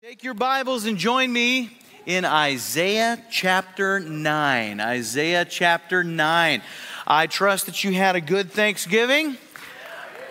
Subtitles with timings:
[0.00, 1.76] Take your Bibles and join me
[2.06, 4.80] in Isaiah chapter 9.
[4.80, 6.62] Isaiah chapter 9.
[7.04, 9.36] I trust that you had a good Thanksgiving.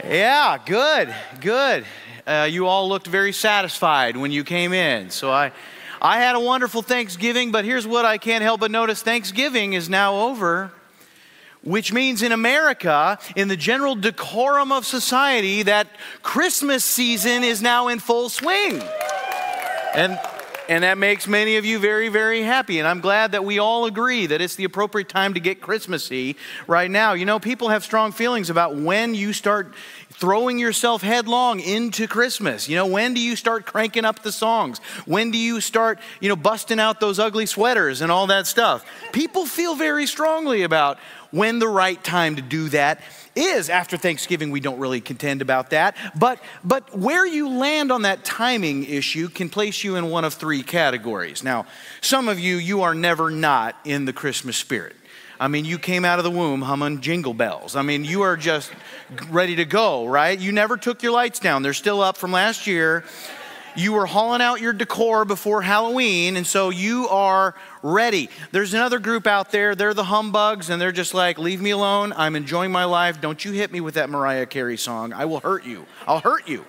[0.06, 1.86] Yeah, good, good.
[2.26, 5.10] Uh, you all looked very satisfied when you came in.
[5.10, 5.52] So I,
[6.02, 9.90] I had a wonderful Thanksgiving, but here's what I can't help but notice Thanksgiving is
[9.90, 10.72] now over
[11.64, 15.88] which means in America, in the general decorum of society, that
[16.24, 18.82] Christmas season is now in full swing.
[19.94, 20.20] And
[20.70, 22.80] and that makes many of you very, very happy.
[22.80, 26.36] And I'm glad that we all agree that it's the appropriate time to get Christmassy
[26.68, 27.14] right now.
[27.14, 29.74] You know, people have strong feelings about when you start
[30.12, 32.68] throwing yourself headlong into Christmas.
[32.68, 34.80] You know, when do you start cranking up the songs?
[35.06, 38.86] When do you start, you know, busting out those ugly sweaters and all that stuff?
[39.14, 40.98] People feel very strongly about
[41.32, 43.02] when the right time to do that
[43.38, 44.52] is after Thanksgiving.
[44.52, 45.96] We don't really contend about that.
[46.18, 50.34] But, but where you land on that timing issue can place you in one of
[50.34, 51.44] three categories.
[51.44, 51.66] Now,
[52.02, 54.96] some of you, you are never not in the Christmas spirit.
[55.40, 57.76] I mean, you came out of the womb humming jingle bells.
[57.76, 58.72] I mean, you are just
[59.30, 60.38] ready to go, right?
[60.38, 63.04] You never took your lights down, they're still up from last year
[63.78, 68.30] you were hauling out your decor before Halloween, and so you are ready.
[68.52, 72.12] There's another group out there, they're the humbugs, and they're just like, leave me alone.
[72.18, 73.22] I'm enjoying my life.
[73.22, 75.14] Don't you hit me with that Mariah Carey song.
[75.14, 75.86] I will hurt you.
[76.08, 76.66] I'll hurt you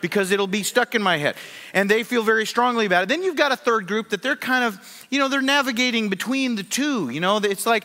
[0.00, 1.36] because it'll be stuck in my head.
[1.74, 3.08] And they feel very strongly about it.
[3.08, 6.56] Then you've got a third group that they're kind of, you know, they're navigating between
[6.56, 7.10] the two.
[7.10, 7.84] You know, it's like,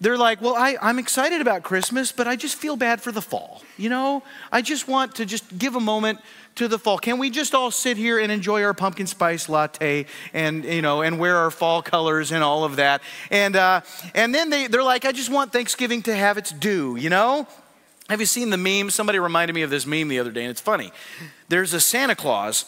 [0.00, 3.22] they're like, well, I, I'm excited about Christmas, but I just feel bad for the
[3.22, 3.62] fall.
[3.78, 6.20] You know, I just want to just give a moment
[6.56, 6.98] to the fall.
[6.98, 11.02] Can we just all sit here and enjoy our pumpkin spice latte and you know
[11.02, 13.02] and wear our fall colors and all of that?
[13.30, 13.80] And uh,
[14.14, 16.96] and then they they're like, I just want Thanksgiving to have its due.
[16.96, 17.46] You know.
[18.10, 18.90] Have you seen the meme?
[18.90, 20.92] Somebody reminded me of this meme the other day, and it's funny.
[21.48, 22.66] There's a Santa Claus.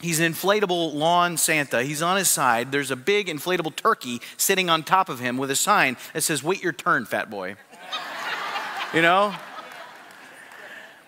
[0.00, 1.82] He's an inflatable lawn Santa.
[1.82, 2.70] He's on his side.
[2.70, 6.42] There's a big inflatable turkey sitting on top of him with a sign that says,
[6.42, 7.56] Wait your turn, fat boy.
[8.94, 9.34] you know?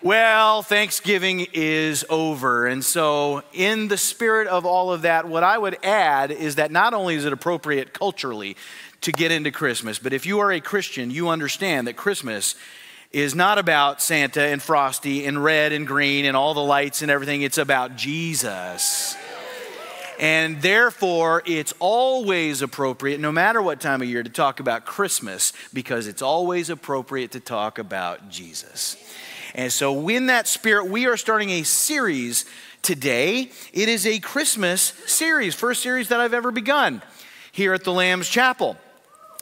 [0.01, 2.67] Well, Thanksgiving is over.
[2.67, 6.71] And so, in the spirit of all of that, what I would add is that
[6.71, 8.55] not only is it appropriate culturally
[9.01, 12.55] to get into Christmas, but if you are a Christian, you understand that Christmas
[13.11, 17.11] is not about Santa and Frosty and red and green and all the lights and
[17.11, 17.41] everything.
[17.41, 19.17] It's about Jesus.
[20.17, 25.51] And therefore, it's always appropriate, no matter what time of year, to talk about Christmas
[25.73, 28.95] because it's always appropriate to talk about Jesus.
[29.59, 32.45] And so, in that spirit, we are starting a series
[32.81, 33.51] today.
[33.73, 37.01] It is a Christmas series, first series that I've ever begun
[37.51, 38.77] here at the Lamb's Chapel.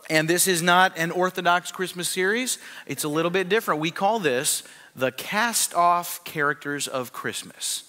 [0.10, 2.58] And this is not an Orthodox Christmas series,
[2.88, 3.80] it's a little bit different.
[3.80, 4.64] We call this
[4.96, 7.84] the cast off characters of Christmas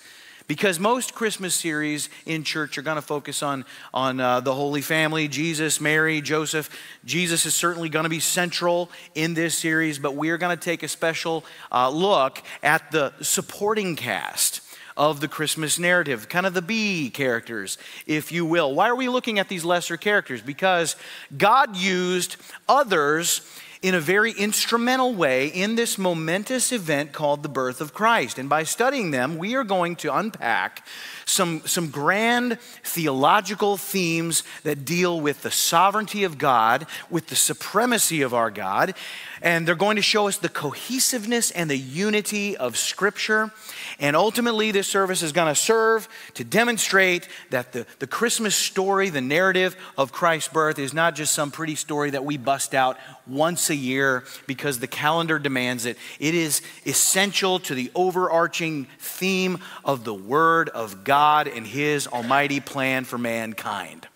[0.49, 3.65] because most Christmas series in church are going to focus on,
[3.95, 6.71] on uh, the Holy Family Jesus, Mary, Joseph.
[7.05, 10.63] Jesus is certainly going to be central in this series, but we are going to
[10.63, 14.63] take a special uh, look at the supporting cast
[14.97, 18.75] of the Christmas narrative, kind of the B characters, if you will.
[18.75, 20.43] Why are we looking at these lesser characters?
[20.43, 20.97] Because
[21.37, 22.37] God used
[22.69, 23.43] others
[23.81, 28.39] in a very instrumental way in this momentous event called the birth of Christ.
[28.39, 30.85] And by studying them, we are going to unpack
[31.25, 38.23] some, some grand theological themes that deal with the sovereignty of God, with the supremacy
[38.23, 38.95] of our God,
[39.41, 43.53] and they're going to show us the cohesiveness and the unity of Scripture.
[44.01, 49.11] And ultimately, this service is going to serve to demonstrate that the, the Christmas story,
[49.11, 52.99] the narrative of Christ's birth, is not just some pretty story that we bust out
[53.29, 55.97] once a year because the calendar demands it.
[56.19, 62.61] It is essential to the overarching theme of the Word of God and His almighty
[62.61, 64.09] plan for mankind.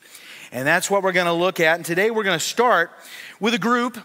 [0.50, 1.76] And that's what we're going to look at.
[1.76, 2.90] And today we're going to start
[3.40, 3.98] with a group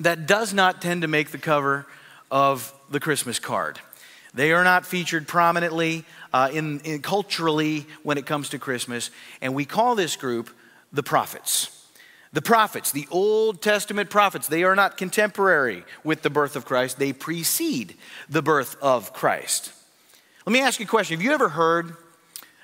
[0.00, 1.86] that does not tend to make the cover
[2.30, 3.78] of the Christmas card.
[4.34, 9.10] They are not featured prominently uh, in, in culturally when it comes to Christmas,
[9.40, 10.50] and we call this group
[10.92, 11.79] the prophets.
[12.32, 16.98] The prophets, the Old Testament prophets, they are not contemporary with the birth of Christ,
[16.98, 17.96] they precede
[18.28, 19.72] the birth of Christ.
[20.46, 21.96] Let me ask you a question Have you ever heard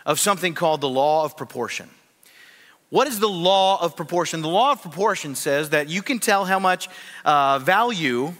[0.04, 1.90] of something called the law of proportion?
[2.90, 4.42] What is the law of proportion?
[4.42, 6.88] The law of proportion says that you can tell how much
[7.24, 8.34] uh, value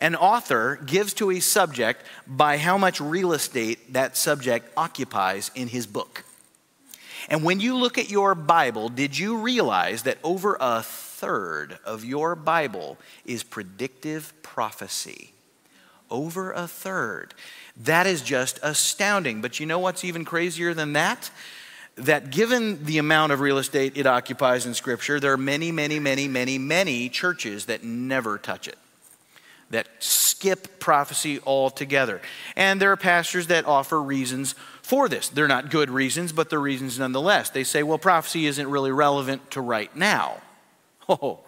[0.00, 5.68] an author gives to a subject by how much real estate that subject occupies in
[5.68, 6.24] his book.
[7.28, 12.04] And when you look at your Bible, did you realize that over a third of
[12.04, 15.32] your Bible is predictive prophecy?
[16.10, 17.34] Over a third.
[17.76, 19.40] That is just astounding.
[19.40, 21.30] But you know what's even crazier than that?
[21.96, 25.98] that given the amount of real estate it occupies in Scripture, there are many, many,
[25.98, 28.78] many, many, many churches that never touch it,
[29.70, 32.20] that skip prophecy altogether.
[32.56, 35.28] And there are pastors that offer reasons for this.
[35.28, 37.50] They're not good reasons, but they're reasons nonetheless.
[37.50, 40.40] They say, well, prophecy isn't really relevant to right now.
[41.08, 41.40] Oh,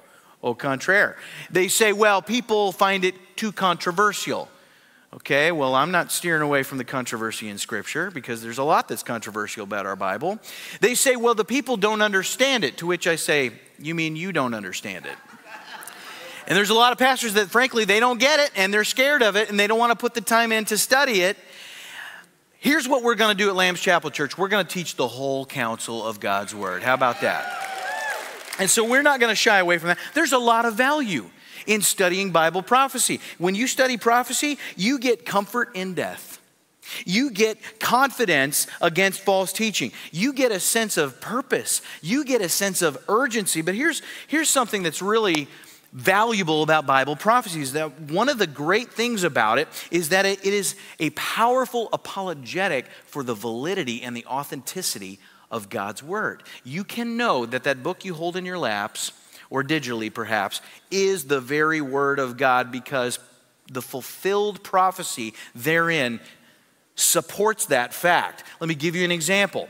[0.42, 1.16] au contraire.
[1.48, 4.48] They say, well, people find it too controversial.
[5.14, 8.88] Okay, well, I'm not steering away from the controversy in Scripture because there's a lot
[8.88, 10.40] that's controversial about our Bible.
[10.80, 14.32] They say, well, the people don't understand it, to which I say, you mean you
[14.32, 15.16] don't understand it?
[16.46, 19.22] And there's a lot of pastors that, frankly, they don't get it and they're scared
[19.22, 21.38] of it and they don't want to put the time in to study it.
[22.64, 25.06] Here's what we're going to do at Lamb's Chapel Church we're going to teach the
[25.06, 26.82] whole counsel of God's Word.
[26.82, 27.44] How about that?
[28.58, 29.99] And so we're not going to shy away from that.
[30.14, 31.28] There's a lot of value
[31.66, 33.20] in studying Bible prophecy.
[33.37, 36.40] When you study prophecy, you get comfort in death.
[37.05, 39.93] You get confidence against false teaching.
[40.11, 41.82] You get a sense of purpose.
[42.00, 43.61] You get a sense of urgency.
[43.61, 45.49] But here's, here's something that's really
[45.94, 50.26] valuable about Bible prophecy is that one of the great things about it is that
[50.26, 55.19] it is a powerful apologetic for the validity and the authenticity
[55.50, 56.43] of God's Word.
[56.64, 59.12] You can know that that book you hold in your laps
[59.50, 60.61] or digitally perhaps,
[60.91, 63.20] is the very word of God because
[63.70, 66.19] the fulfilled prophecy therein
[66.97, 68.43] supports that fact.
[68.58, 69.69] Let me give you an example.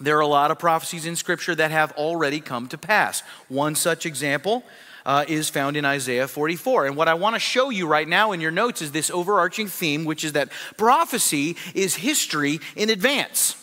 [0.00, 3.22] There are a lot of prophecies in Scripture that have already come to pass.
[3.48, 4.64] One such example
[5.04, 6.86] uh, is found in Isaiah 44.
[6.86, 9.68] And what I want to show you right now in your notes is this overarching
[9.68, 13.56] theme, which is that prophecy is history in advance.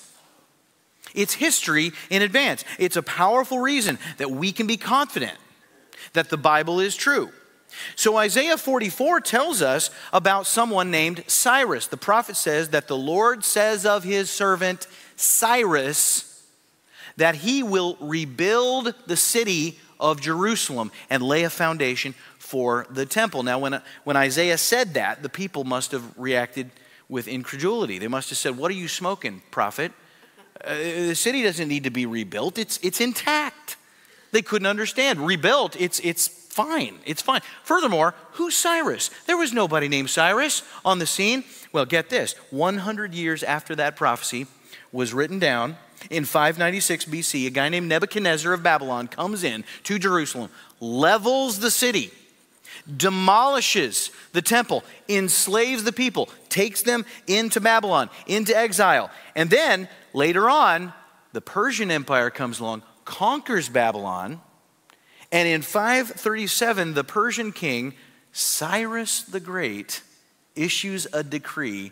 [1.15, 2.63] It's history in advance.
[2.77, 5.37] It's a powerful reason that we can be confident
[6.13, 7.31] that the Bible is true.
[7.95, 11.87] So, Isaiah 44 tells us about someone named Cyrus.
[11.87, 16.25] The prophet says that the Lord says of his servant Cyrus
[17.17, 23.43] that he will rebuild the city of Jerusalem and lay a foundation for the temple.
[23.43, 26.71] Now, when, when Isaiah said that, the people must have reacted
[27.09, 27.99] with incredulity.
[27.99, 29.91] They must have said, What are you smoking, prophet?
[30.63, 33.77] Uh, the city doesn't need to be rebuilt, it's, it's intact.
[34.31, 35.25] They couldn't understand.
[35.25, 36.99] Rebuilt, it's, it's fine.
[37.05, 37.41] It's fine.
[37.63, 39.09] Furthermore, who's Cyrus?
[39.25, 41.43] There was nobody named Cyrus on the scene.
[41.71, 44.45] Well, get this 100 years after that prophecy
[44.91, 45.77] was written down,
[46.09, 50.49] in 596 BC, a guy named Nebuchadnezzar of Babylon comes in to Jerusalem,
[50.79, 52.11] levels the city,
[52.95, 59.11] demolishes the temple, enslaves the people, takes them into Babylon, into exile.
[59.35, 60.93] And then later on,
[61.33, 64.41] the Persian Empire comes along, conquers Babylon,
[65.31, 67.93] and in 537, the Persian king,
[68.31, 70.01] Cyrus the Great,
[70.55, 71.91] issues a decree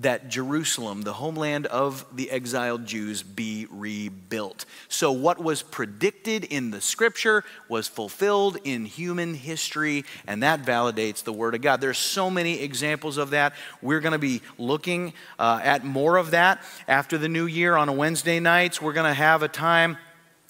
[0.00, 4.64] that Jerusalem, the homeland of the exiled Jews, be rebuilt.
[4.88, 11.22] So, what was predicted in the scripture was fulfilled in human history, and that validates
[11.22, 11.80] the Word of God.
[11.80, 13.54] There's so many examples of that.
[13.82, 17.88] We're going to be looking uh, at more of that after the new year on
[17.88, 18.80] a Wednesday nights.
[18.80, 19.98] We're going to have a time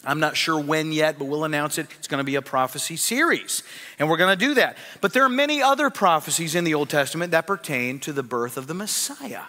[0.05, 1.87] I'm not sure when yet, but we'll announce it.
[1.99, 3.62] It's going to be a prophecy series,
[3.99, 4.79] and we're going to do that.
[5.00, 8.56] But there are many other prophecies in the Old Testament that pertain to the birth
[8.56, 9.43] of the Messiah.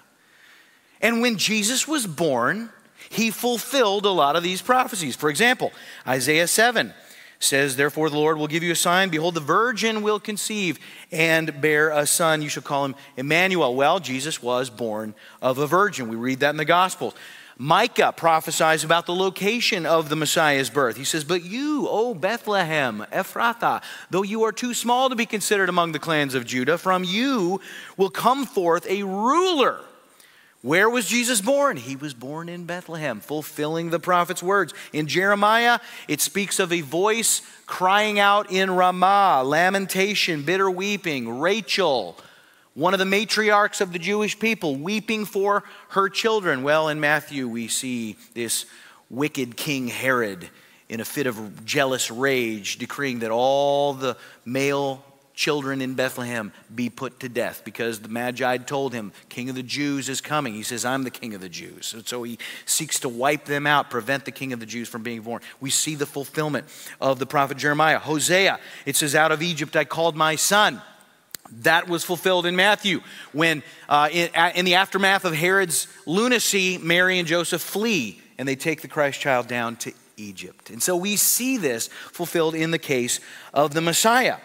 [1.01, 2.69] And when Jesus was born,
[3.09, 5.15] he fulfilled a lot of these prophecies.
[5.15, 5.71] For example,
[6.05, 6.93] Isaiah 7
[7.39, 9.09] says, Therefore the Lord will give you a sign.
[9.09, 10.79] Behold, the virgin will conceive
[11.11, 12.41] and bear a son.
[12.41, 13.75] You shall call him Emmanuel.
[13.75, 16.07] Well, Jesus was born of a virgin.
[16.07, 17.15] We read that in the Gospels.
[17.61, 20.97] Micah prophesies about the location of the Messiah's birth.
[20.97, 25.69] He says, But you, O Bethlehem, Ephrathah, though you are too small to be considered
[25.69, 27.61] among the clans of Judah, from you
[27.97, 29.79] will come forth a ruler.
[30.63, 31.77] Where was Jesus born?
[31.77, 34.73] He was born in Bethlehem, fulfilling the prophet's words.
[34.91, 35.77] In Jeremiah,
[36.07, 42.17] it speaks of a voice crying out in Ramah, lamentation, bitter weeping, Rachel
[42.73, 46.63] one of the matriarchs of the Jewish people, weeping for her children.
[46.63, 48.65] Well, in Matthew, we see this
[49.09, 50.49] wicked King Herod
[50.87, 56.89] in a fit of jealous rage, decreeing that all the male children in Bethlehem be
[56.89, 60.53] put to death because the Magi told him, King of the Jews is coming.
[60.53, 61.93] He says, I'm the King of the Jews.
[61.93, 65.01] And so he seeks to wipe them out, prevent the King of the Jews from
[65.01, 65.41] being born.
[65.59, 66.67] We see the fulfillment
[66.99, 67.99] of the prophet Jeremiah.
[67.99, 70.81] Hosea, it says, Out of Egypt I called my son.
[71.59, 73.01] That was fulfilled in Matthew
[73.33, 78.55] when, uh, in, in the aftermath of Herod's lunacy, Mary and Joseph flee and they
[78.55, 80.71] take the Christ child down to Egypt.
[80.71, 83.19] And so we see this fulfilled in the case
[83.53, 84.37] of the Messiah.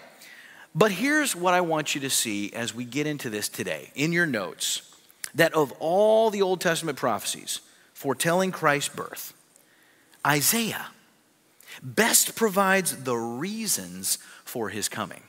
[0.74, 4.12] But here's what I want you to see as we get into this today in
[4.12, 4.94] your notes
[5.34, 7.60] that of all the Old Testament prophecies
[7.94, 9.32] foretelling Christ's birth,
[10.26, 10.88] Isaiah
[11.82, 15.22] best provides the reasons for his coming.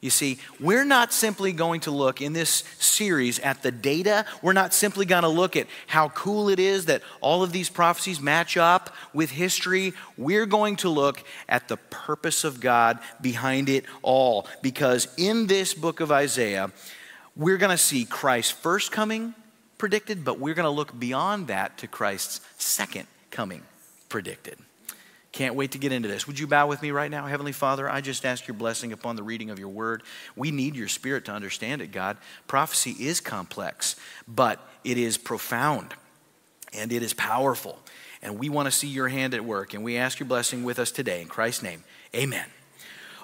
[0.00, 4.24] You see, we're not simply going to look in this series at the data.
[4.40, 7.68] We're not simply going to look at how cool it is that all of these
[7.68, 9.92] prophecies match up with history.
[10.16, 14.46] We're going to look at the purpose of God behind it all.
[14.62, 16.70] Because in this book of Isaiah,
[17.36, 19.34] we're going to see Christ's first coming
[19.76, 23.62] predicted, but we're going to look beyond that to Christ's second coming
[24.08, 24.58] predicted.
[25.32, 26.26] Can't wait to get into this.
[26.26, 27.26] Would you bow with me right now?
[27.26, 30.02] Heavenly Father, I just ask your blessing upon the reading of your word.
[30.34, 32.16] We need your spirit to understand it, God.
[32.48, 33.94] Prophecy is complex,
[34.26, 35.94] but it is profound
[36.72, 37.78] and it is powerful.
[38.22, 39.72] And we want to see your hand at work.
[39.72, 41.22] And we ask your blessing with us today.
[41.22, 41.84] In Christ's name,
[42.14, 42.46] amen.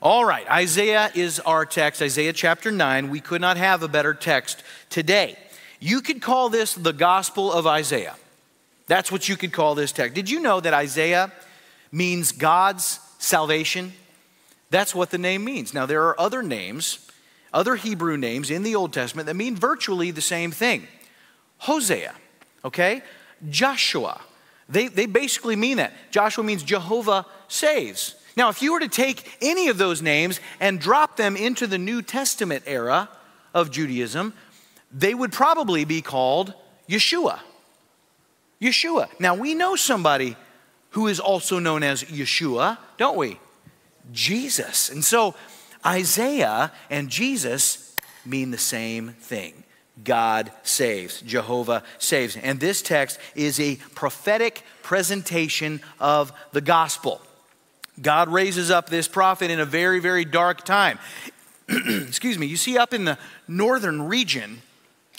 [0.01, 3.11] All right, Isaiah is our text, Isaiah chapter 9.
[3.11, 5.37] We could not have a better text today.
[5.81, 8.15] You could call this the Gospel of Isaiah.
[8.87, 10.15] That's what you could call this text.
[10.15, 11.33] Did you know that Isaiah
[11.93, 13.93] means God's salvation.
[14.71, 15.73] That's what the name means.
[15.73, 17.11] Now, there are other names,
[17.53, 20.87] other Hebrew names in the Old Testament that mean virtually the same thing.
[21.59, 22.15] Hosea,
[22.65, 23.03] okay?
[23.49, 24.21] Joshua.
[24.69, 25.93] They, they basically mean that.
[26.11, 28.17] Joshua means Jehovah saves.
[28.37, 31.79] Now, if you were to take any of those names and drop them into the
[31.79, 33.09] New Testament era
[33.55, 34.35] of Judaism,
[34.93, 36.53] they would probably be called
[36.89, 37.41] Yeshua.
[38.61, 39.09] Yeshua.
[39.19, 40.37] Now, we know somebody
[40.97, 43.39] who is also known as Yeshua, don't we?
[44.13, 44.89] Jesus.
[44.89, 45.35] And so
[45.85, 49.63] Isaiah and Jesus mean the same thing.
[50.03, 52.35] God saves, Jehovah saves.
[52.39, 57.21] And this text is a prophetic presentation of the gospel.
[58.01, 60.99] God raises up this prophet in a very, very dark time.
[61.69, 64.63] Excuse me, you see, up in the northern region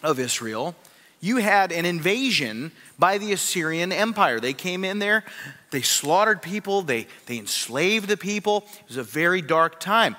[0.01, 0.75] of Israel,
[1.19, 4.39] you had an invasion by the Assyrian Empire.
[4.39, 5.23] They came in there,
[5.71, 8.65] they slaughtered people, they, they enslaved the people.
[8.81, 10.15] It was a very dark time.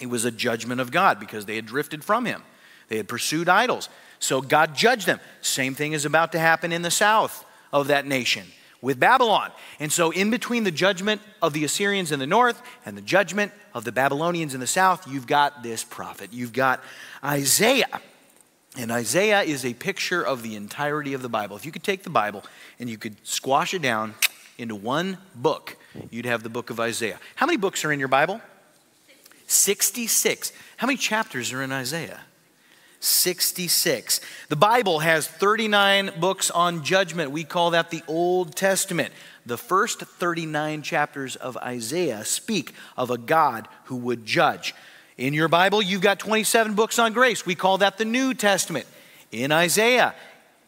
[0.00, 2.42] It was a judgment of God because they had drifted from Him,
[2.88, 3.88] they had pursued idols.
[4.20, 5.20] So God judged them.
[5.42, 8.44] Same thing is about to happen in the south of that nation
[8.80, 9.50] with Babylon.
[9.80, 13.52] And so, in between the judgment of the Assyrians in the north and the judgment
[13.74, 16.30] of the Babylonians in the south, you've got this prophet.
[16.32, 16.82] You've got
[17.22, 18.00] Isaiah.
[18.78, 21.56] And Isaiah is a picture of the entirety of the Bible.
[21.56, 22.44] If you could take the Bible
[22.78, 24.14] and you could squash it down
[24.56, 25.76] into one book,
[26.10, 27.18] you'd have the book of Isaiah.
[27.34, 28.40] How many books are in your Bible?
[29.48, 30.52] 66.
[30.76, 32.20] How many chapters are in Isaiah?
[33.00, 34.20] 66.
[34.48, 37.32] The Bible has 39 books on judgment.
[37.32, 39.12] We call that the Old Testament.
[39.44, 44.72] The first 39 chapters of Isaiah speak of a God who would judge.
[45.18, 47.44] In your Bible, you've got 27 books on grace.
[47.44, 48.86] We call that the New Testament.
[49.32, 50.14] In Isaiah,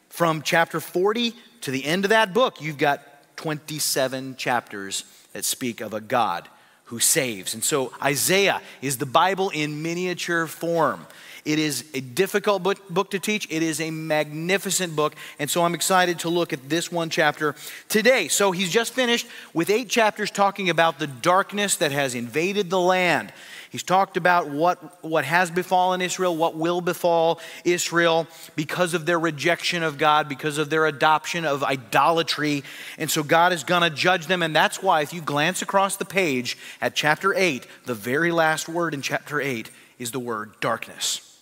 [0.08, 3.00] from chapter 40 to the end of that book, you've got
[3.36, 6.48] 27 chapters that speak of a God
[6.86, 7.54] who saves.
[7.54, 11.06] And so Isaiah is the Bible in miniature form.
[11.44, 13.46] It is a difficult book, to teach.
[13.50, 15.14] It is a magnificent book.
[15.38, 17.54] And so I'm excited to look at this one chapter
[17.88, 18.26] today.
[18.26, 22.80] So he's just finished with eight chapters talking about the darkness that has invaded the
[22.80, 23.32] land.
[23.70, 29.18] He's talked about what, what has befallen Israel, what will befall Israel because of their
[29.18, 32.64] rejection of God, because of their adoption of idolatry.
[32.98, 34.42] And so God is going to judge them.
[34.42, 38.68] And that's why, if you glance across the page at chapter 8, the very last
[38.68, 41.38] word in chapter 8 is the word darkness.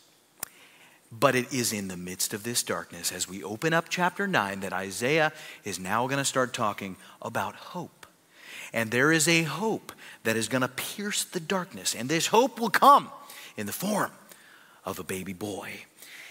[1.11, 4.61] But it is in the midst of this darkness, as we open up chapter 9,
[4.61, 5.33] that Isaiah
[5.65, 8.07] is now going to start talking about hope.
[8.75, 9.93] And there is a hope
[10.25, 11.95] that is going to pierce the darkness.
[11.95, 13.11] And this hope will come
[13.57, 14.11] in the form
[14.85, 15.73] of a baby boy.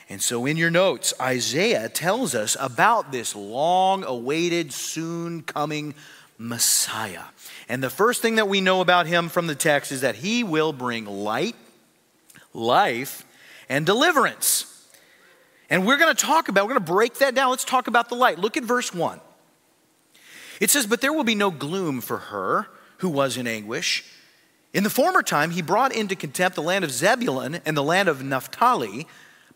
[0.09, 5.95] And so, in your notes, Isaiah tells us about this long awaited, soon coming
[6.37, 7.23] Messiah.
[7.67, 10.43] And the first thing that we know about him from the text is that he
[10.43, 11.55] will bring light,
[12.53, 13.25] life,
[13.67, 14.73] and deliverance.
[15.69, 17.49] And we're going to talk about, we're going to break that down.
[17.49, 18.39] Let's talk about the light.
[18.39, 19.19] Look at verse 1.
[20.61, 24.03] It says, But there will be no gloom for her who was in anguish.
[24.73, 28.09] In the former time, he brought into contempt the land of Zebulun and the land
[28.09, 29.07] of Naphtali.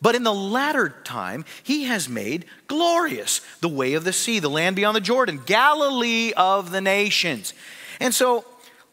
[0.01, 4.49] But in the latter time, he has made glorious the way of the sea, the
[4.49, 7.53] land beyond the Jordan, Galilee of the nations.
[7.99, 8.45] And so,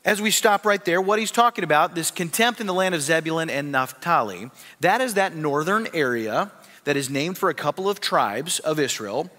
[0.05, 3.01] as we stop right there, what he's talking about, this contempt in the land of
[3.01, 4.51] Zebulun and Naphtali,
[4.81, 6.53] that is that northern area
[6.85, 9.31] that is named for a couple of tribes of Israel.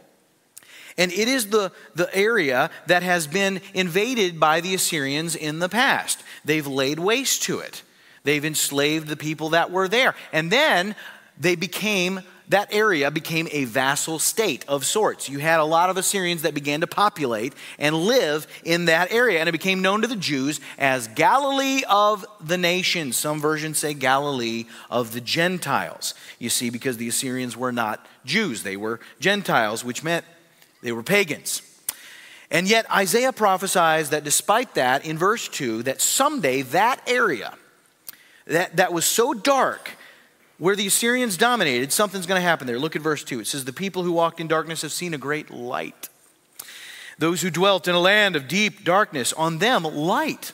[1.00, 5.70] And it is the, the area that has been invaded by the Assyrians in the
[5.70, 6.22] past.
[6.44, 7.82] They've laid waste to it,
[8.24, 10.14] they've enslaved the people that were there.
[10.32, 10.96] And then
[11.40, 15.30] they became that area became a vassal state of sorts.
[15.30, 19.40] You had a lot of Assyrians that began to populate and live in that area,
[19.40, 23.18] and it became known to the Jews as Galilee of the nations.
[23.18, 26.16] Some versions say Galilee of the Gentiles.
[26.40, 30.26] You see, because the Assyrians were not Jews, they were Gentiles, which meant
[30.82, 31.62] they were pagans.
[32.52, 37.54] And yet, Isaiah prophesies that despite that, in verse 2, that someday that area
[38.46, 39.92] that, that was so dark
[40.58, 42.80] where the Assyrians dominated, something's going to happen there.
[42.80, 43.40] Look at verse 2.
[43.42, 46.10] It says, The people who walked in darkness have seen a great light.
[47.18, 50.54] Those who dwelt in a land of deep darkness, on them light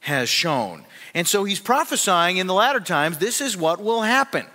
[0.00, 0.84] has shone.
[1.14, 4.46] And so he's prophesying in the latter times, this is what will happen.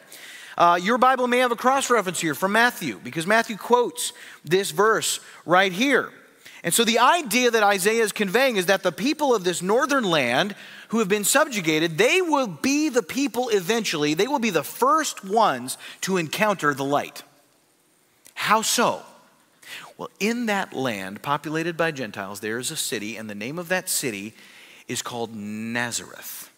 [0.58, 4.72] Uh, your Bible may have a cross reference here from Matthew, because Matthew quotes this
[4.72, 6.12] verse right here.
[6.64, 10.04] And so the idea that Isaiah is conveying is that the people of this northern
[10.04, 10.56] land
[10.88, 15.24] who have been subjugated, they will be the people eventually, they will be the first
[15.24, 17.22] ones to encounter the light.
[18.34, 19.04] How so?
[19.98, 23.70] Well, in that land populated by Gentiles, there is a city, and the name of
[23.70, 24.34] that city
[24.88, 26.50] is called Nazareth.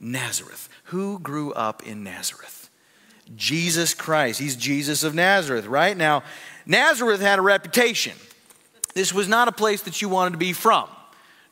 [0.00, 0.68] Nazareth.
[0.84, 2.67] Who grew up in Nazareth?
[3.36, 4.40] Jesus Christ.
[4.40, 5.96] He's Jesus of Nazareth, right?
[5.96, 6.22] Now,
[6.66, 8.14] Nazareth had a reputation.
[8.94, 10.88] This was not a place that you wanted to be from.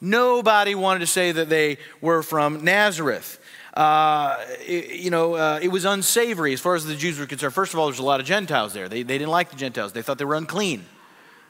[0.00, 3.40] Nobody wanted to say that they were from Nazareth.
[3.73, 7.54] Uh, it, you know, uh, it was unsavory as far as the Jews were concerned.
[7.54, 8.88] First of all, there's a lot of Gentiles there.
[8.88, 10.85] They, they didn't like the Gentiles, they thought they were unclean.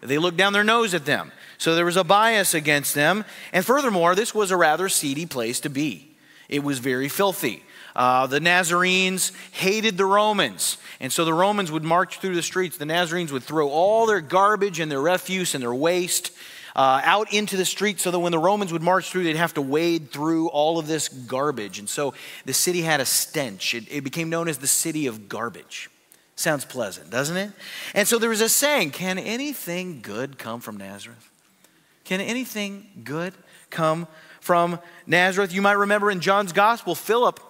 [0.02, 1.32] They looked down their nose at them.
[1.58, 3.24] So there was a bias against them.
[3.52, 6.14] And furthermore, this was a rather seedy place to be,
[6.48, 7.62] it was very filthy.
[7.96, 10.76] Uh, the Nazarenes hated the Romans.
[11.00, 12.76] And so the Romans would march through the streets.
[12.76, 16.30] The Nazarenes would throw all their garbage and their refuse and their waste
[16.76, 19.54] uh, out into the street so that when the Romans would march through, they'd have
[19.54, 21.78] to wade through all of this garbage.
[21.78, 22.12] And so
[22.44, 23.74] the city had a stench.
[23.74, 25.88] It, it became known as the city of garbage.
[26.34, 27.50] Sounds pleasant, doesn't it?
[27.94, 31.30] And so there was a saying Can anything good come from Nazareth?
[32.04, 33.32] Can anything good
[33.70, 34.06] come
[34.40, 35.54] from Nazareth?
[35.54, 37.40] You might remember in John's gospel, Philip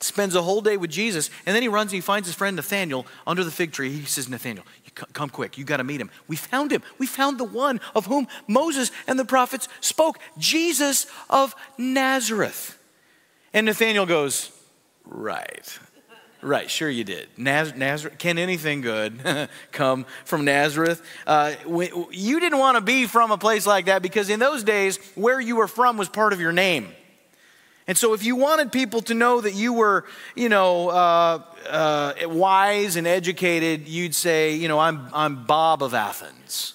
[0.00, 2.56] spends a whole day with Jesus, and then he runs and he finds his friend
[2.56, 3.90] Nathaniel under the fig tree.
[3.90, 4.64] He says, Nathaniel,
[5.12, 6.10] come quick, you got to meet him.
[6.28, 6.82] We found him.
[6.98, 12.78] We found the one of whom Moses and the prophets spoke, Jesus of Nazareth.
[13.52, 14.52] And Nathaniel goes,
[15.04, 15.78] Right.
[16.40, 17.28] Right, sure you did.
[17.36, 21.02] Naz- Nazareth, can anything good come from Nazareth?
[21.26, 21.54] Uh,
[22.12, 25.40] you didn't want to be from a place like that because in those days, where
[25.40, 26.92] you were from was part of your name.
[27.88, 30.04] And so, if you wanted people to know that you were,
[30.36, 35.94] you know, uh, uh, wise and educated, you'd say, you know, I'm, I'm Bob of
[35.94, 36.74] Athens.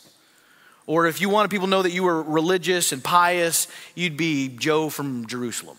[0.88, 4.49] Or if you wanted people to know that you were religious and pious, you'd be
[4.49, 5.78] Joe from Jerusalem.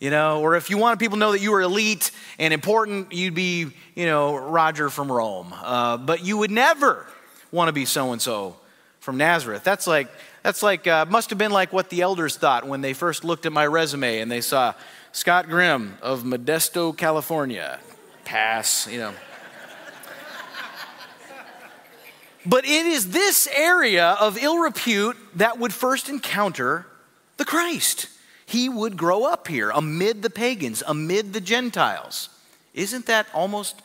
[0.00, 3.12] You know, or if you wanted people to know that you were elite and important,
[3.12, 5.54] you'd be, you know, Roger from Rome.
[5.54, 7.06] Uh, but you would never
[7.52, 8.56] want to be so and so
[8.98, 9.62] from Nazareth.
[9.62, 10.08] That's like
[10.42, 13.46] that's like, uh, must have been like what the elders thought when they first looked
[13.46, 14.74] at my resume and they saw
[15.12, 17.78] Scott Grimm of Modesto, California.
[18.24, 19.12] Pass, you know.
[22.46, 26.86] but it is this area of ill repute that would first encounter
[27.36, 28.08] the Christ.
[28.46, 32.28] He would grow up here amid the pagans, amid the Gentiles.
[32.72, 33.80] Isn't that almost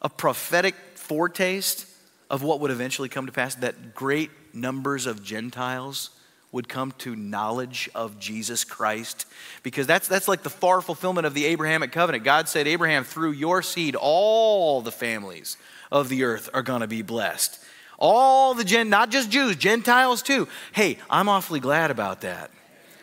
[0.00, 1.86] a prophetic foretaste
[2.30, 3.54] of what would eventually come to pass?
[3.56, 6.10] That great numbers of Gentiles
[6.52, 9.26] would come to knowledge of Jesus Christ.
[9.62, 12.24] Because that's, that's like the far fulfillment of the Abrahamic covenant.
[12.24, 15.56] God said, Abraham, through your seed, all the families
[15.90, 17.58] of the earth are going to be blessed.
[17.98, 20.46] All the Gen, not just Jews, Gentiles too.
[20.72, 22.50] Hey, I'm awfully glad about that.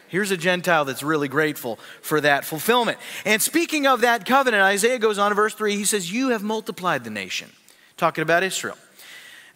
[0.10, 2.98] Here's a Gentile that's really grateful for that fulfillment.
[3.26, 6.44] And speaking of that covenant, Isaiah goes on in verse 3, he says, You have
[6.44, 7.50] multiplied the nation.
[7.96, 8.78] Talking about Israel.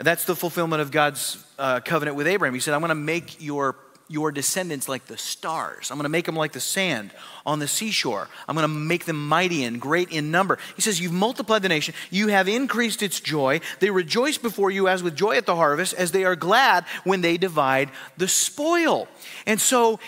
[0.03, 2.53] That's the fulfillment of God's uh, covenant with Abraham.
[2.53, 3.75] He said, I'm going to make your,
[4.09, 5.91] your descendants like the stars.
[5.91, 7.11] I'm going to make them like the sand
[7.45, 8.27] on the seashore.
[8.47, 10.57] I'm going to make them mighty and great in number.
[10.75, 11.93] He says, You've multiplied the nation.
[12.09, 13.61] You have increased its joy.
[13.79, 17.21] They rejoice before you as with joy at the harvest, as they are glad when
[17.21, 19.07] they divide the spoil.
[19.45, 19.99] And so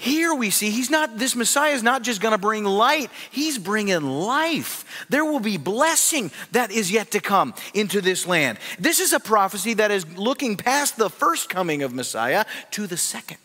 [0.00, 3.58] here we see he's not, this Messiah is not just going to bring light, he's
[3.58, 4.84] bringing life.
[5.08, 8.58] There will be blessing that is yet to come into this land.
[8.78, 12.96] This is a prophecy that is looking past the first coming of Messiah to the
[12.96, 13.38] second.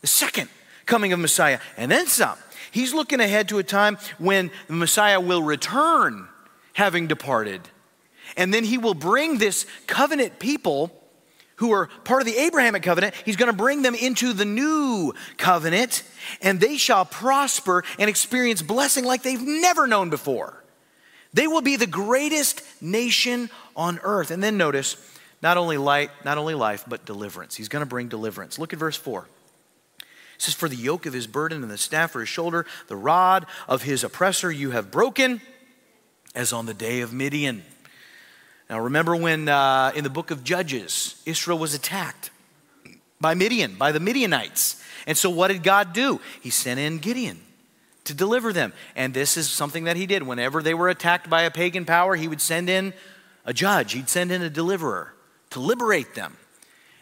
[0.00, 0.48] The second
[0.86, 2.38] coming of Messiah, and then some.
[2.70, 6.28] He's looking ahead to a time when the Messiah will return
[6.74, 7.62] having departed.
[8.36, 10.92] And then he will bring this covenant people
[11.58, 15.12] who are part of the Abrahamic covenant, he's going to bring them into the new
[15.36, 16.02] covenant,
[16.40, 20.62] and they shall prosper and experience blessing like they've never known before.
[21.34, 24.30] They will be the greatest nation on earth.
[24.30, 24.96] And then notice,
[25.42, 27.56] not only light, not only life, but deliverance.
[27.56, 28.58] He's going to bring deliverance.
[28.58, 29.26] Look at verse 4.
[30.00, 30.06] It
[30.38, 33.46] says, For the yoke of his burden and the staff for his shoulder, the rod
[33.68, 35.40] of his oppressor you have broken,
[36.34, 37.64] as on the day of Midian.
[38.68, 42.30] Now remember when uh, in the book of Judges, Israel was attacked
[43.20, 44.82] by Midian, by the Midianites.
[45.06, 46.20] And so what did God do?
[46.42, 47.40] He sent in Gideon
[48.04, 48.72] to deliver them.
[48.94, 50.22] And this is something that he did.
[50.22, 52.92] Whenever they were attacked by a pagan power, he would send in
[53.44, 55.14] a judge, he'd send in a deliverer
[55.50, 56.36] to liberate them.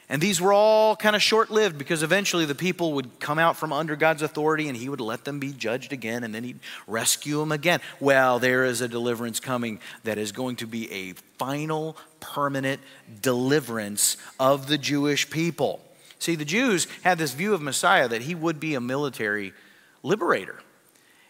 [0.08, 3.56] And these were all kind of short lived because eventually the people would come out
[3.56, 6.60] from under God's authority and he would let them be judged again and then he'd
[6.86, 7.80] rescue them again.
[7.98, 12.80] Well, there is a deliverance coming that is going to be a final, permanent
[13.20, 15.80] deliverance of the Jewish people.
[16.20, 19.52] See, the Jews had this view of Messiah that he would be a military
[20.04, 20.60] liberator.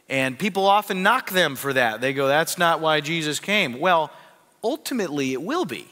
[0.08, 2.02] And people often knock them for that.
[2.02, 3.80] They go, that's not why Jesus came.
[3.80, 4.12] Well,
[4.62, 5.88] ultimately, it will be.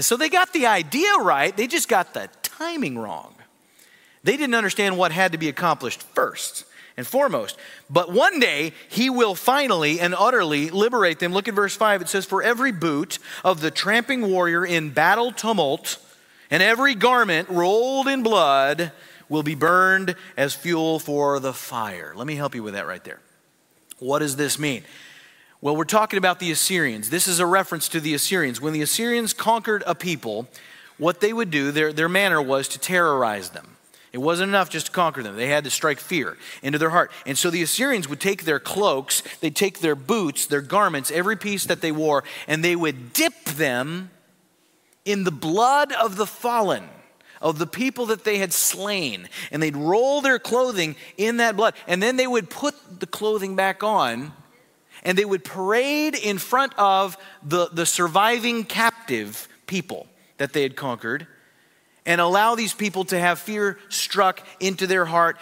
[0.00, 3.34] And so they got the idea right, they just got the timing wrong.
[4.24, 6.64] They didn't understand what had to be accomplished first
[6.96, 7.58] and foremost.
[7.90, 11.34] But one day, he will finally and utterly liberate them.
[11.34, 12.00] Look at verse 5.
[12.00, 15.98] It says, For every boot of the tramping warrior in battle tumult,
[16.50, 18.92] and every garment rolled in blood,
[19.28, 22.14] will be burned as fuel for the fire.
[22.16, 23.20] Let me help you with that right there.
[23.98, 24.82] What does this mean?
[25.62, 27.10] Well, we're talking about the Assyrians.
[27.10, 28.62] This is a reference to the Assyrians.
[28.62, 30.48] When the Assyrians conquered a people,
[30.96, 33.76] what they would do, their, their manner was to terrorize them.
[34.10, 35.36] It wasn't enough just to conquer them.
[35.36, 37.12] They had to strike fear into their heart.
[37.26, 41.36] And so the Assyrians would take their cloaks, they'd take their boots, their garments, every
[41.36, 44.10] piece that they wore, and they would dip them
[45.04, 46.88] in the blood of the fallen
[47.42, 51.74] of the people that they had slain, and they'd roll their clothing in that blood,
[51.86, 54.32] and then they would put the clothing back on,
[55.02, 60.06] and they would parade in front of the, the surviving captive people
[60.38, 61.26] that they had conquered,
[62.06, 65.36] and allow these people to have fear struck into their heart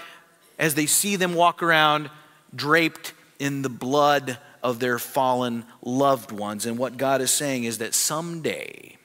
[0.59, 2.11] as they see them walk around
[2.55, 6.67] draped in the blood of their fallen loved ones.
[6.67, 8.97] And what God is saying is that someday,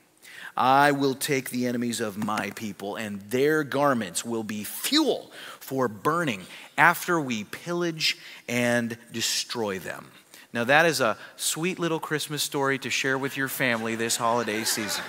[0.58, 5.88] I will take the enemies of my people, and their garments will be fuel for
[5.88, 6.46] burning
[6.78, 10.08] after we pillage and destroy them.
[10.54, 14.64] Now, that is a sweet little Christmas story to share with your family this holiday
[14.64, 15.04] season.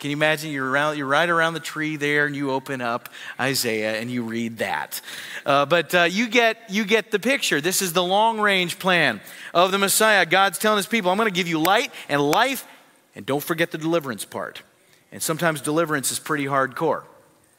[0.00, 3.08] Can you imagine you're, around, you're right around the tree there and you open up
[3.40, 5.00] Isaiah and you read that?
[5.46, 7.60] Uh, but uh, you, get, you get the picture.
[7.60, 9.20] This is the long range plan
[9.54, 10.26] of the Messiah.
[10.26, 12.66] God's telling his people, I'm going to give you light and life
[13.14, 14.62] and don't forget the deliverance part.
[15.10, 17.04] And sometimes deliverance is pretty hardcore.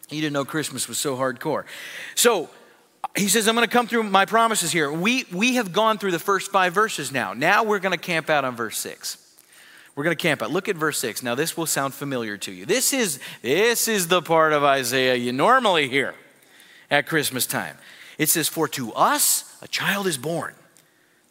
[0.09, 1.63] You didn't know Christmas was so hardcore.
[2.15, 2.49] So
[3.15, 4.91] he says, I'm going to come through my promises here.
[4.91, 7.33] We, we have gone through the first five verses now.
[7.33, 9.17] Now we're going to camp out on verse six.
[9.99, 10.51] We're going to camp out.
[10.51, 11.23] Look at verse 6.
[11.23, 12.65] Now, this will sound familiar to you.
[12.65, 16.15] This is, this is the part of Isaiah you normally hear
[16.89, 17.75] at Christmas time.
[18.17, 20.53] It says, For to us a child is born,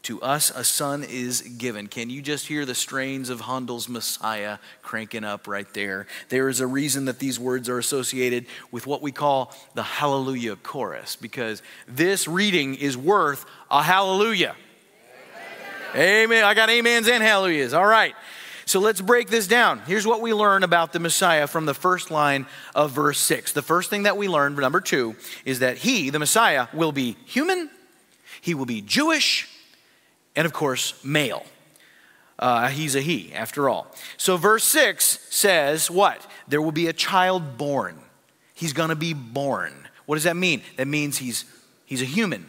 [0.09, 1.87] to us a son is given.
[1.87, 6.07] Can you just hear the strains of Handel's Messiah cranking up right there?
[6.31, 10.57] There is a reason that these words are associated with what we call the Hallelujah
[10.57, 14.57] chorus, because this reading is worth a hallelujah.
[15.93, 16.25] Amen.
[16.25, 16.45] amen.
[16.45, 17.75] I got amens and hallelujahs.
[17.75, 18.15] All right.
[18.65, 19.81] So let's break this down.
[19.81, 23.53] Here's what we learn about the Messiah from the first line of verse 6.
[23.53, 27.19] The first thing that we learn, number two, is that he, the Messiah, will be
[27.27, 27.69] human,
[28.41, 29.47] he will be Jewish,
[30.39, 31.45] and of course, male.
[32.39, 33.89] Uh, he's a he, after all.
[34.19, 36.25] So, verse 6 says what?
[36.47, 37.99] There will be a child born.
[38.55, 39.89] He's going to be born.
[40.07, 40.63] What does that mean?
[40.77, 41.45] That means he's,
[41.87, 42.47] he's a human,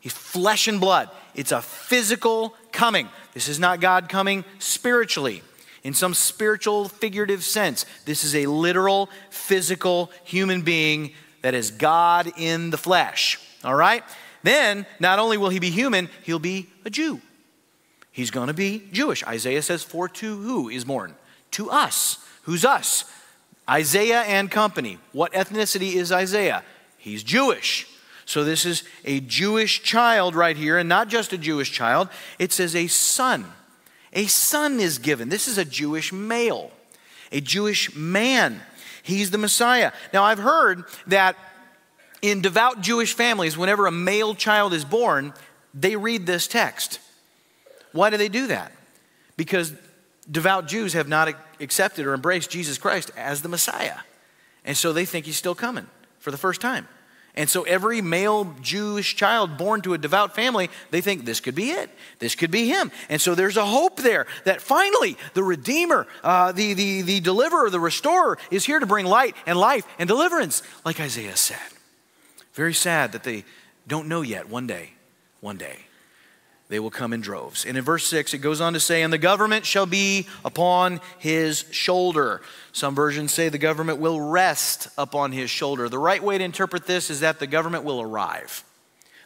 [0.00, 1.10] he's flesh and blood.
[1.34, 3.06] It's a physical coming.
[3.34, 5.42] This is not God coming spiritually
[5.82, 7.84] in some spiritual, figurative sense.
[8.06, 13.38] This is a literal, physical human being that is God in the flesh.
[13.62, 14.02] All right?
[14.46, 17.20] Then, not only will he be human, he'll be a Jew.
[18.16, 19.22] He's going to be Jewish.
[19.24, 21.14] Isaiah says, For to who is born?
[21.50, 22.16] To us.
[22.44, 23.04] Who's us?
[23.68, 24.96] Isaiah and company.
[25.12, 26.62] What ethnicity is Isaiah?
[26.96, 27.86] He's Jewish.
[28.24, 32.08] So this is a Jewish child right here, and not just a Jewish child.
[32.38, 33.44] It says a son.
[34.14, 35.28] A son is given.
[35.28, 36.70] This is a Jewish male,
[37.30, 38.62] a Jewish man.
[39.02, 39.92] He's the Messiah.
[40.14, 41.36] Now, I've heard that
[42.22, 45.34] in devout Jewish families, whenever a male child is born,
[45.74, 47.00] they read this text.
[47.96, 48.72] Why do they do that?
[49.36, 49.72] Because
[50.30, 53.98] devout Jews have not accepted or embraced Jesus Christ as the Messiah.
[54.64, 55.86] And so they think he's still coming
[56.18, 56.88] for the first time.
[57.36, 61.54] And so every male Jewish child born to a devout family, they think this could
[61.54, 61.90] be it.
[62.18, 62.90] This could be him.
[63.10, 67.68] And so there's a hope there that finally the Redeemer, uh, the, the, the deliverer,
[67.68, 71.58] the restorer is here to bring light and life and deliverance, like Isaiah said.
[72.54, 73.44] Very sad that they
[73.86, 74.48] don't know yet.
[74.48, 74.94] One day,
[75.40, 75.85] one day,
[76.68, 77.64] they will come in droves.
[77.64, 81.00] And in verse 6, it goes on to say, And the government shall be upon
[81.18, 82.42] his shoulder.
[82.72, 85.88] Some versions say the government will rest upon his shoulder.
[85.88, 88.64] The right way to interpret this is that the government will arrive.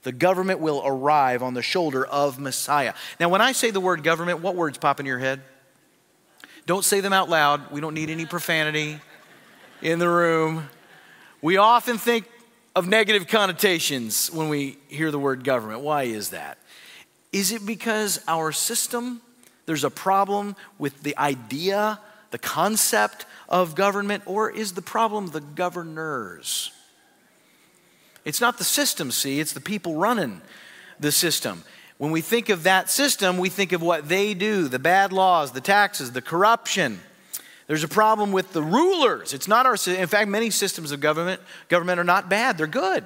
[0.03, 2.95] The government will arrive on the shoulder of Messiah.
[3.19, 5.41] Now, when I say the word government, what words pop in your head?
[6.67, 7.71] Don't say them out loud.
[7.71, 9.01] We don't need any profanity
[9.83, 10.69] in the room.
[11.43, 12.27] We often think
[12.77, 15.81] of negative connotations when we hear the word government.
[15.81, 16.59] Why is that?
[17.33, 19.21] Is it because our system,
[19.67, 25.41] there's a problem with the idea, the concept of government, or is the problem the
[25.41, 26.73] governors?
[28.25, 30.41] It's not the system, see, it's the people running
[30.99, 31.65] the system.
[31.99, 35.53] When we think of that system, we think of what they do the bad laws,
[35.53, 37.01] the taxes, the corruption.
[37.67, 39.33] There's a problem with the rulers.
[39.33, 42.59] It's not our in fact many systems of government government are not bad.
[42.59, 43.05] They're good.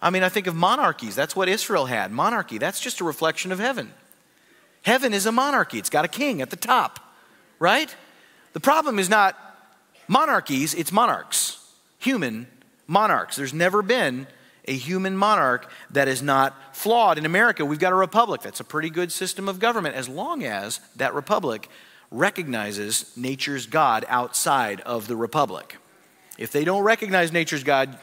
[0.00, 1.14] I mean, I think of monarchies.
[1.14, 2.12] That's what Israel had.
[2.12, 2.58] Monarchy.
[2.58, 3.92] That's just a reflection of heaven.
[4.82, 5.78] Heaven is a monarchy.
[5.78, 7.00] It's got a king at the top,
[7.58, 7.94] right?
[8.52, 9.36] The problem is not
[10.06, 11.60] monarchies, it's monarchs.
[11.98, 12.46] Human
[12.86, 13.36] monarchs.
[13.36, 14.26] There's never been
[14.68, 17.18] a human monarch that is not flawed.
[17.18, 18.42] In America, we've got a republic.
[18.42, 21.68] That's a pretty good system of government as long as that republic
[22.10, 25.76] recognizes nature's God outside of the republic.
[26.38, 27.98] If they don't recognize nature's God,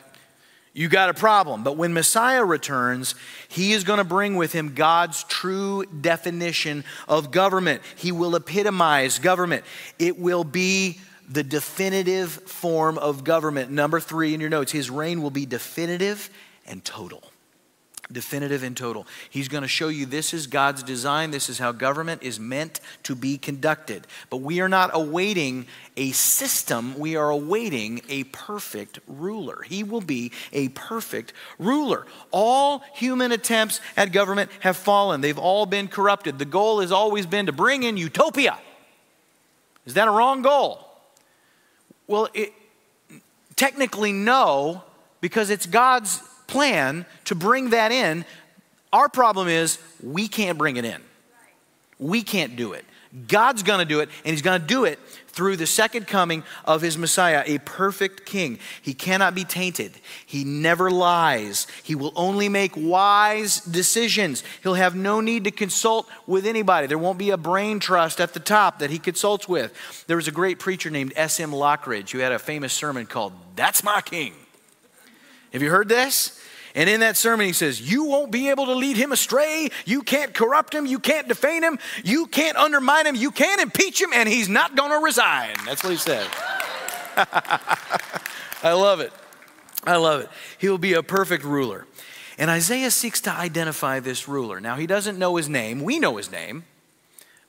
[0.73, 1.63] you got a problem.
[1.63, 3.15] But when Messiah returns,
[3.47, 7.81] he is going to bring with him God's true definition of government.
[7.95, 9.63] He will epitomize government.
[9.99, 13.71] It will be the definitive form of government.
[13.71, 16.29] Number three in your notes, his reign will be definitive
[16.65, 17.23] and total
[18.13, 19.05] definitive and total.
[19.29, 22.79] He's going to show you this is God's design, this is how government is meant
[23.03, 24.07] to be conducted.
[24.29, 25.65] But we are not awaiting
[25.97, 29.63] a system, we are awaiting a perfect ruler.
[29.63, 32.05] He will be a perfect ruler.
[32.31, 36.39] All human attempts at government have fallen, they've all been corrupted.
[36.39, 38.57] The goal has always been to bring in utopia.
[39.85, 40.79] Is that a wrong goal?
[42.07, 42.53] Well, it,
[43.55, 44.83] technically, no,
[45.21, 48.25] because it's God's plan to bring that in.
[48.91, 51.01] Our problem is we can't bring it in.
[51.99, 52.85] We can't do it.
[53.27, 56.43] God's going to do it, and He's going to do it through the second coming
[56.65, 58.59] of His Messiah, a perfect King.
[58.81, 59.93] He cannot be tainted.
[60.25, 61.67] He never lies.
[61.83, 64.43] He will only make wise decisions.
[64.63, 66.87] He'll have no need to consult with anybody.
[66.87, 70.05] There won't be a brain trust at the top that He consults with.
[70.07, 71.51] There was a great preacher named S.M.
[71.51, 74.33] Lockridge who had a famous sermon called That's My King.
[75.53, 76.39] Have you heard this?
[76.75, 79.69] And in that sermon, he says, You won't be able to lead him astray.
[79.85, 80.85] You can't corrupt him.
[80.85, 81.77] You can't defame him.
[82.03, 83.15] You can't undermine him.
[83.15, 85.55] You can't impeach him, and he's not going to resign.
[85.65, 86.27] That's what he said.
[88.63, 89.13] I love it.
[89.83, 90.29] I love it.
[90.57, 91.85] He'll be a perfect ruler.
[92.39, 94.59] And Isaiah seeks to identify this ruler.
[94.59, 95.83] Now, he doesn't know his name.
[95.83, 96.63] We know his name.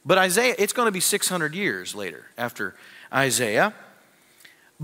[0.04, 2.74] But Isaiah, it's going to be 600 years later after
[3.10, 3.72] Isaiah.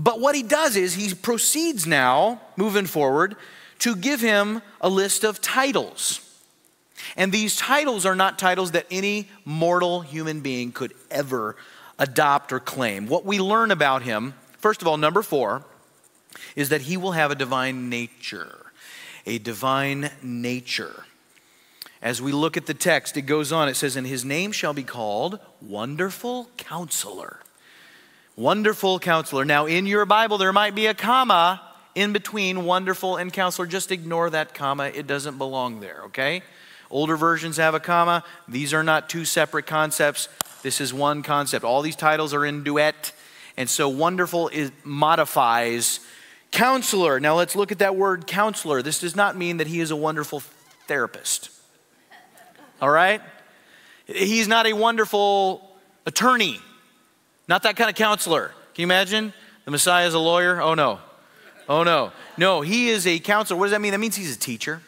[0.01, 3.35] But what he does is he proceeds now, moving forward,
[3.79, 6.27] to give him a list of titles.
[7.15, 11.55] And these titles are not titles that any mortal human being could ever
[11.99, 13.05] adopt or claim.
[13.05, 15.65] What we learn about him, first of all, number four,
[16.55, 18.71] is that he will have a divine nature.
[19.27, 21.05] A divine nature.
[22.01, 23.69] As we look at the text, it goes on.
[23.69, 27.41] It says, And his name shall be called Wonderful Counselor.
[28.35, 29.43] Wonderful Counselor.
[29.43, 31.61] Now, in your Bible, there might be a comma
[31.95, 33.67] in between wonderful and counselor.
[33.67, 36.41] Just ignore that comma, it doesn't belong there, okay?
[36.89, 38.23] Older versions have a comma.
[38.47, 40.29] These are not two separate concepts.
[40.63, 41.65] This is one concept.
[41.65, 43.11] All these titles are in duet.
[43.57, 45.99] And so wonderful is, modifies
[46.51, 47.19] counselor.
[47.19, 48.81] Now let's look at that word counselor.
[48.81, 50.41] This does not mean that he is a wonderful
[50.87, 51.49] therapist.
[52.81, 53.21] All right?
[54.05, 56.59] He's not a wonderful attorney.
[57.51, 58.47] Not that kind of counselor.
[58.47, 59.33] Can you imagine?
[59.65, 60.61] The Messiah is a lawyer?
[60.61, 60.99] Oh no.
[61.67, 62.13] Oh, no.
[62.37, 63.59] No, he is a counselor.
[63.59, 63.91] What does that mean?
[63.91, 64.81] That means he's a teacher.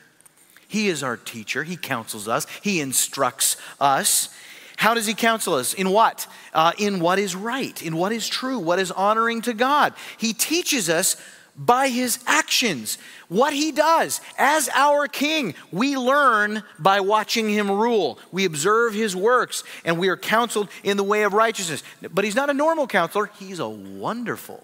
[0.69, 1.65] He is our teacher.
[1.65, 4.29] He counsels us, he instructs us.
[4.77, 5.73] How does he counsel us?
[5.73, 6.25] In what?
[6.53, 9.93] Uh, in what is right, in what is true, what is honoring to God.
[10.17, 11.17] He teaches us
[11.55, 12.97] by his actions.
[13.27, 18.19] What he does as our king, we learn by watching him rule.
[18.31, 21.83] We observe his works and we are counseled in the way of righteousness.
[22.11, 24.63] But he's not a normal counselor, he's a wonderful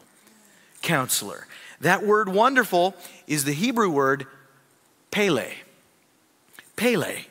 [0.82, 1.48] counselor.
[1.82, 2.96] That word wonderful
[3.28, 4.28] is the Hebrew word
[5.12, 5.54] Pele.
[6.76, 7.26] Pele.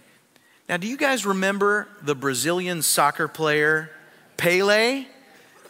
[0.68, 3.90] Now, do you guys remember the Brazilian soccer player
[4.36, 5.06] Pele?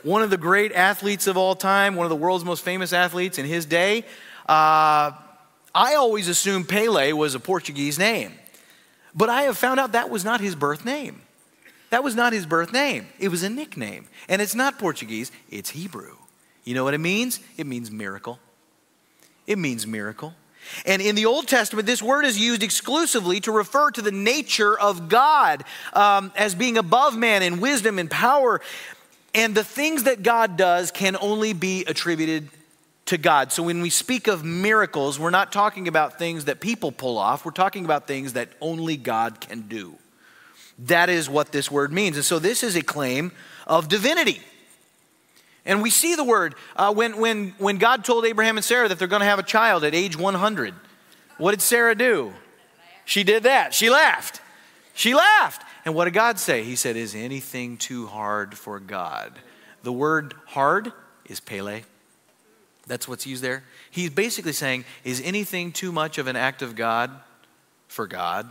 [0.03, 3.39] One of the great athletes of all time, one of the world's most famous athletes
[3.39, 4.05] in his day.
[4.49, 5.13] Uh,
[5.75, 8.33] I always assumed Pele was a Portuguese name,
[9.15, 11.23] but I have found out that was not his birth name.
[11.91, 13.07] That was not his birth name.
[13.19, 14.07] It was a nickname.
[14.29, 16.17] And it's not Portuguese, it's Hebrew.
[16.65, 17.41] You know what it means?
[17.57, 18.39] It means miracle.
[19.47, 20.35] It means miracle.
[20.85, 24.79] And in the Old Testament, this word is used exclusively to refer to the nature
[24.79, 28.61] of God um, as being above man in wisdom and power.
[29.39, 32.49] And the things that God does can only be attributed
[33.07, 33.53] to God.
[33.53, 37.45] So when we speak of miracles, we're not talking about things that people pull off,
[37.45, 39.95] we're talking about things that only God can do.
[40.81, 42.17] That is what this word means.
[42.17, 43.31] And so this is a claim
[43.65, 44.41] of divinity.
[45.65, 48.99] And we see the word uh, when, when, when God told Abraham and Sarah that
[48.99, 50.75] they're going to have a child at age 100.
[51.37, 52.33] What did Sarah do?
[53.05, 53.73] She did that.
[53.73, 54.41] She laughed.
[54.95, 55.63] She laughed.
[55.89, 56.65] And what did God say?
[56.65, 59.33] He said, Is anything too hard for God?
[59.85, 60.93] The word hard
[61.25, 61.81] is Pele.
[62.87, 63.65] That's what's used there.
[63.91, 67.11] He's basically saying, Is anything too much of an act of God
[67.87, 68.51] for God?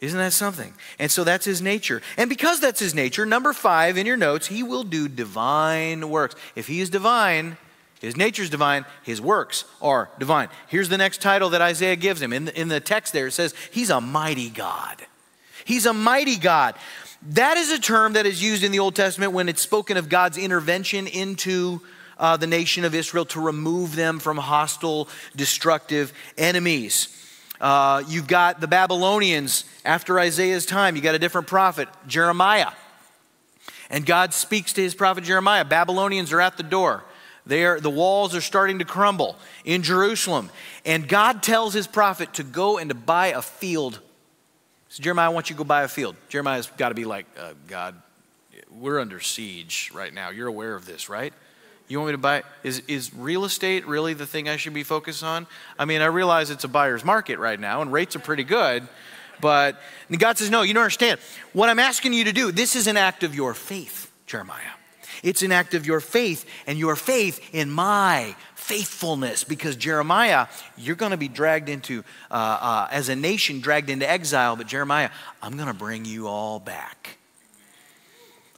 [0.00, 0.74] Isn't that something?
[1.00, 2.02] And so that's his nature.
[2.16, 6.36] And because that's his nature, number five in your notes, he will do divine works.
[6.54, 7.56] If he is divine,
[8.00, 10.50] his nature is divine, his works are divine.
[10.68, 12.32] Here's the next title that Isaiah gives him.
[12.32, 15.04] In the, in the text there, it says, He's a mighty God.
[15.64, 16.74] He's a mighty God.
[17.30, 20.08] That is a term that is used in the Old Testament when it's spoken of
[20.08, 21.82] God's intervention into
[22.18, 27.16] uh, the nation of Israel to remove them from hostile, destructive enemies.
[27.60, 30.96] Uh, you've got the Babylonians after Isaiah's time.
[30.96, 32.72] You got a different prophet, Jeremiah.
[33.90, 35.64] And God speaks to his prophet Jeremiah.
[35.64, 37.04] Babylonians are at the door.
[37.44, 40.50] They are, the walls are starting to crumble in Jerusalem.
[40.84, 44.00] And God tells his prophet to go and to buy a field.
[44.90, 46.16] So Jeremiah, I want you to go buy a field.
[46.28, 47.94] Jeremiah's got to be like, uh, God,
[48.72, 50.30] we're under siege right now.
[50.30, 51.32] You're aware of this, right?
[51.86, 52.42] You want me to buy?
[52.64, 55.46] Is, is real estate really the thing I should be focused on?
[55.78, 58.88] I mean, I realize it's a buyer's market right now and rates are pretty good,
[59.40, 59.80] but
[60.18, 61.20] God says, no, you don't understand.
[61.52, 64.58] What I'm asking you to do, this is an act of your faith, Jeremiah.
[65.22, 70.46] It's an act of your faith and your faith in my faithfulness because Jeremiah,
[70.76, 74.66] you're going to be dragged into, uh, uh, as a nation, dragged into exile, but
[74.66, 75.10] Jeremiah,
[75.42, 77.18] I'm going to bring you all back.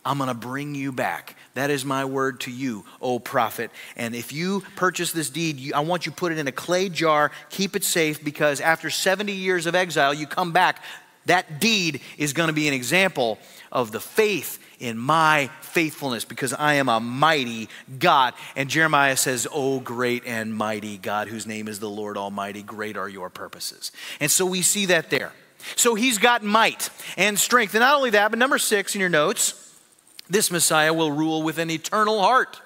[0.04, 1.36] I'm going to bring you back.
[1.54, 3.70] That is my word to you, O prophet.
[3.96, 6.52] And if you purchase this deed, you, I want you to put it in a
[6.52, 10.82] clay jar, keep it safe, because after 70 years of exile, you come back.
[11.26, 13.38] That deed is going to be an example
[13.70, 17.68] of the faith in my faithfulness because I am a mighty
[18.00, 18.34] God.
[18.56, 22.96] And Jeremiah says, Oh, great and mighty God, whose name is the Lord Almighty, great
[22.96, 23.92] are your purposes.
[24.18, 25.32] And so we see that there.
[25.76, 27.74] So he's got might and strength.
[27.74, 29.54] And not only that, but number six in your notes,
[30.28, 32.60] this Messiah will rule with an eternal heart.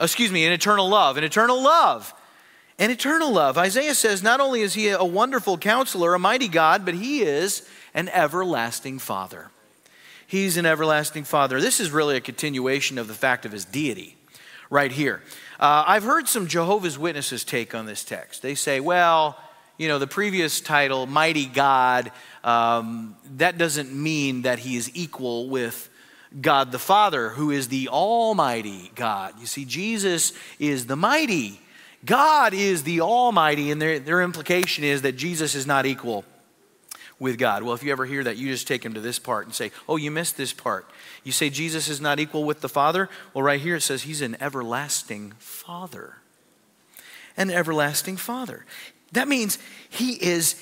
[0.00, 2.14] Excuse me, an eternal love, an eternal love.
[2.78, 3.58] An eternal love.
[3.58, 7.68] Isaiah says not only is he a wonderful counselor, a mighty God, but he is
[7.92, 9.51] an everlasting father.
[10.32, 11.60] He's an everlasting father.
[11.60, 14.16] This is really a continuation of the fact of his deity
[14.70, 15.20] right here.
[15.60, 18.40] Uh, I've heard some Jehovah's Witnesses take on this text.
[18.40, 19.36] They say, well,
[19.76, 22.12] you know, the previous title, Mighty God,
[22.44, 25.90] um, that doesn't mean that he is equal with
[26.40, 29.34] God the Father, who is the Almighty God.
[29.38, 31.60] You see, Jesus is the mighty.
[32.06, 36.24] God is the Almighty, and their, their implication is that Jesus is not equal
[37.22, 37.62] with God.
[37.62, 39.70] Well, if you ever hear that, you just take him to this part and say,
[39.88, 40.90] Oh, you missed this part.
[41.22, 43.08] You say Jesus is not equal with the Father?
[43.32, 46.16] Well, right here it says he's an everlasting Father.
[47.36, 48.66] An everlasting Father.
[49.12, 49.58] That means
[49.88, 50.56] he is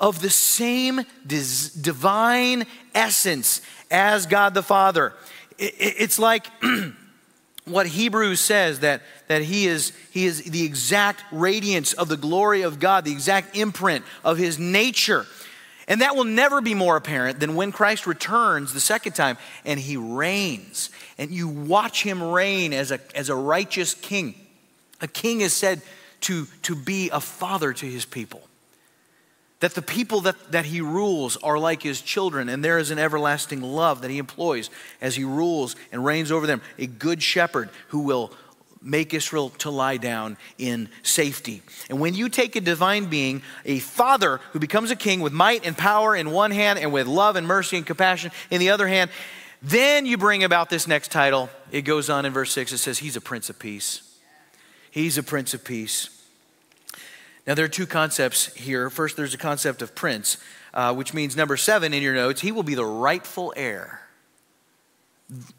[0.00, 5.14] of the same divine essence as God the Father.
[5.58, 6.46] It's like
[7.66, 12.62] what Hebrews says that, that he, is, he is the exact radiance of the glory
[12.62, 15.26] of God, the exact imprint of his nature.
[15.90, 19.78] And that will never be more apparent than when Christ returns the second time and
[19.78, 20.88] he reigns.
[21.18, 24.36] And you watch him reign as a, as a righteous king.
[25.00, 25.82] A king is said
[26.22, 28.40] to, to be a father to his people
[29.60, 32.98] that the people that, that he rules are like his children, and there is an
[32.98, 34.70] everlasting love that he employs
[35.02, 36.62] as he rules and reigns over them.
[36.78, 38.32] A good shepherd who will
[38.82, 41.62] make Israel to lie down in safety.
[41.88, 45.66] And when you take a divine being, a father who becomes a king with might
[45.66, 48.88] and power in one hand and with love and mercy and compassion in the other
[48.88, 49.10] hand,
[49.62, 51.50] then you bring about this next title.
[51.70, 54.02] It goes on in verse 6, it says, He's a prince of peace.
[54.90, 56.16] He's a Prince of Peace.
[57.46, 58.90] Now, there are two concepts here.
[58.90, 60.36] First, there's a concept of prince,
[60.74, 64.02] uh, which means number seven in your notes, he will be the rightful heir.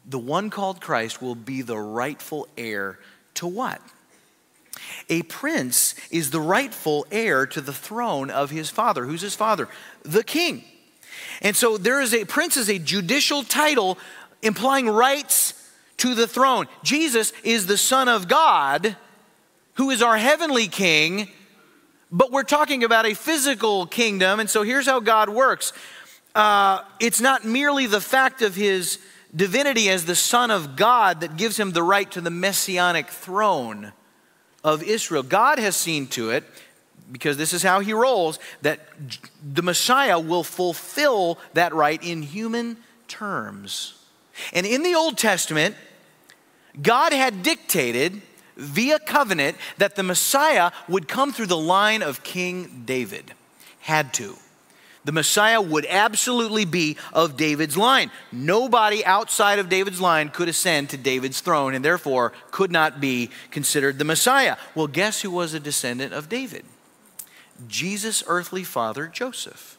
[0.06, 2.98] The one called Christ will be the rightful heir
[3.34, 3.80] to what?
[5.08, 9.04] A prince is the rightful heir to the throne of his father.
[9.04, 9.68] Who's his father?
[10.02, 10.64] The king.
[11.40, 13.98] And so there is a prince is a judicial title
[14.42, 15.54] implying rights
[15.98, 16.66] to the throne.
[16.82, 18.96] Jesus is the son of God
[19.74, 21.28] who is our heavenly king,
[22.10, 24.38] but we're talking about a physical kingdom.
[24.38, 25.72] And so here's how God works.
[26.34, 28.98] Uh, it's not merely the fact of his
[29.34, 33.92] divinity as the Son of God that gives him the right to the messianic throne
[34.62, 35.22] of Israel.
[35.22, 36.44] God has seen to it,
[37.10, 38.80] because this is how he rolls, that
[39.42, 42.76] the Messiah will fulfill that right in human
[43.08, 43.94] terms.
[44.52, 45.76] And in the Old Testament,
[46.80, 48.22] God had dictated
[48.56, 53.32] via covenant that the Messiah would come through the line of King David.
[53.80, 54.36] Had to.
[55.04, 58.10] The Messiah would absolutely be of David's line.
[58.30, 63.30] Nobody outside of David's line could ascend to David's throne and therefore could not be
[63.50, 64.56] considered the Messiah.
[64.74, 66.64] Well, guess who was a descendant of David?
[67.66, 69.76] Jesus' earthly father, Joseph.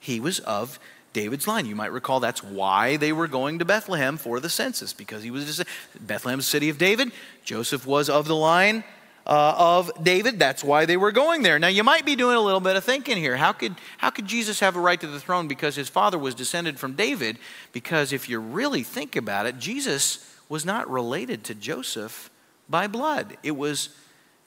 [0.00, 0.78] He was of
[1.12, 1.66] David's line.
[1.66, 5.30] You might recall that's why they were going to Bethlehem for the census, because he
[5.30, 5.62] was
[6.00, 7.12] Bethlehem's city of David.
[7.44, 8.84] Joseph was of the line
[9.26, 10.38] uh, of David.
[10.38, 11.58] That's why they were going there.
[11.58, 13.36] Now, you might be doing a little bit of thinking here.
[13.36, 16.34] How could, how could Jesus have a right to the throne because his father was
[16.34, 17.38] descended from David?
[17.72, 22.30] Because if you really think about it, Jesus was not related to Joseph
[22.68, 23.36] by blood.
[23.42, 23.90] It was,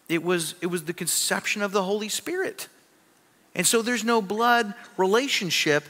[0.08, 2.68] it was, it was the conception of the Holy Spirit.
[3.56, 5.84] And so there's no blood relationship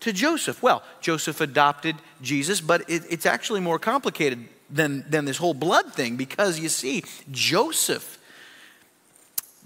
[0.00, 0.62] to Joseph.
[0.62, 5.94] Well, Joseph adopted Jesus, but it, it's actually more complicated than, than this whole blood
[5.94, 8.18] thing because you see, Joseph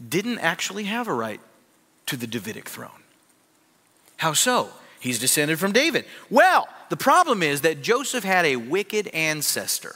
[0.06, 1.40] didn't actually have a right
[2.06, 3.02] to the Davidic throne.
[4.18, 4.70] How so?
[5.00, 6.04] He's descended from David.
[6.28, 9.94] Well, the problem is that Joseph had a wicked ancestor.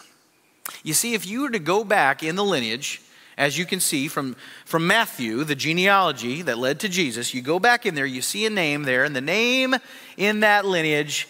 [0.84, 3.02] You see, if you were to go back in the lineage,
[3.36, 7.58] as you can see from, from Matthew, the genealogy that led to Jesus, you go
[7.58, 9.74] back in there, you see a name there, and the name
[10.16, 11.28] in that lineage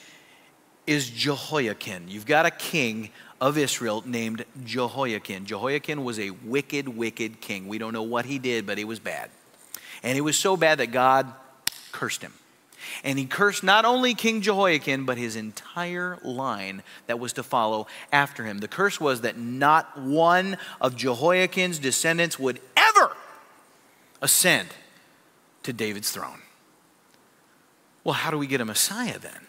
[0.86, 2.06] is Jehoiakim.
[2.08, 3.10] You've got a king
[3.40, 5.46] of Israel named Jehoiakim.
[5.46, 7.68] Jehoiakim was a wicked, wicked king.
[7.68, 9.30] We don't know what he did, but he was bad.
[10.02, 11.32] And it was so bad that God
[11.92, 12.32] cursed him.
[13.04, 17.86] And he cursed not only King Jehoiakim, but his entire line that was to follow
[18.10, 18.58] after him.
[18.58, 23.12] The curse was that not one of Jehoiakim's descendants would ever
[24.20, 24.68] ascend
[25.62, 26.42] to David's throne.
[28.04, 29.46] Well, how do we get a Messiah then?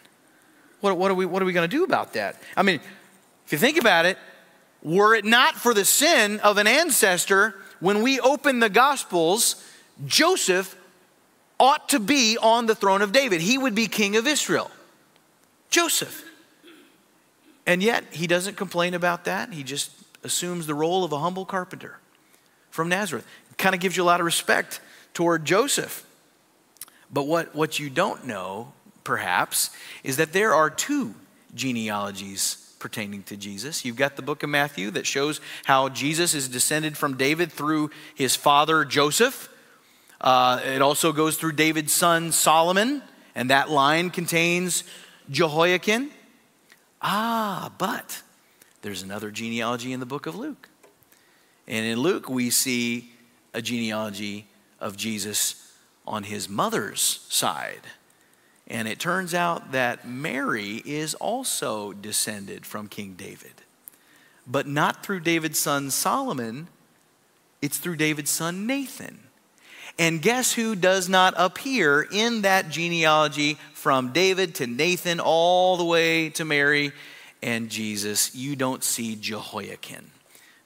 [0.84, 2.36] What, what are we, we going to do about that?
[2.54, 2.78] I mean,
[3.46, 4.18] if you think about it,
[4.82, 9.64] were it not for the sin of an ancestor, when we open the Gospels,
[10.04, 10.76] Joseph
[11.58, 13.40] ought to be on the throne of David.
[13.40, 14.70] He would be king of Israel.
[15.70, 16.22] Joseph.
[17.64, 19.54] And yet, he doesn't complain about that.
[19.54, 19.90] He just
[20.22, 21.98] assumes the role of a humble carpenter
[22.68, 23.26] from Nazareth.
[23.56, 24.80] Kind of gives you a lot of respect
[25.14, 26.04] toward Joseph.
[27.10, 28.74] But what, what you don't know,
[29.04, 29.70] perhaps,
[30.02, 31.14] is that there are two
[31.54, 33.84] genealogies pertaining to Jesus.
[33.84, 37.90] You've got the book of Matthew that shows how Jesus is descended from David through
[38.14, 39.48] his father Joseph.
[40.20, 43.02] Uh, it also goes through David's son Solomon,
[43.34, 44.84] and that line contains
[45.30, 46.10] Jehoiakim.
[47.00, 48.22] Ah, but
[48.82, 50.68] there's another genealogy in the book of Luke.
[51.66, 53.12] And in Luke, we see
[53.54, 54.46] a genealogy
[54.80, 55.72] of Jesus
[56.06, 57.80] on his mother's side.
[58.66, 63.52] And it turns out that Mary is also descended from King David,
[64.46, 66.68] but not through David's son Solomon,
[67.60, 69.20] it's through David's son Nathan.
[69.98, 75.84] And guess who does not appear in that genealogy from David to Nathan all the
[75.84, 76.92] way to Mary
[77.42, 78.34] and Jesus?
[78.34, 80.10] You don't see Jehoiakim,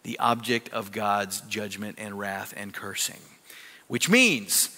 [0.03, 3.21] the object of God's judgment and wrath and cursing,
[3.87, 4.71] which means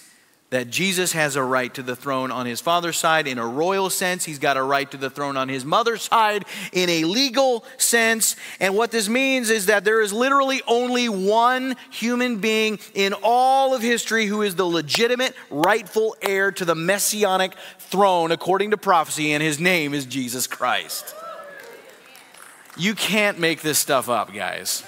[0.51, 3.89] that Jesus has a right to the throne on his father's side in a royal
[3.89, 4.25] sense.
[4.25, 6.43] He's got a right to the throne on his mother's side
[6.73, 8.35] in a legal sense.
[8.59, 13.73] And what this means is that there is literally only one human being in all
[13.73, 19.31] of history who is the legitimate, rightful heir to the messianic throne according to prophecy,
[19.31, 21.15] and his name is Jesus Christ.
[22.75, 24.83] You can't make this stuff up, guys.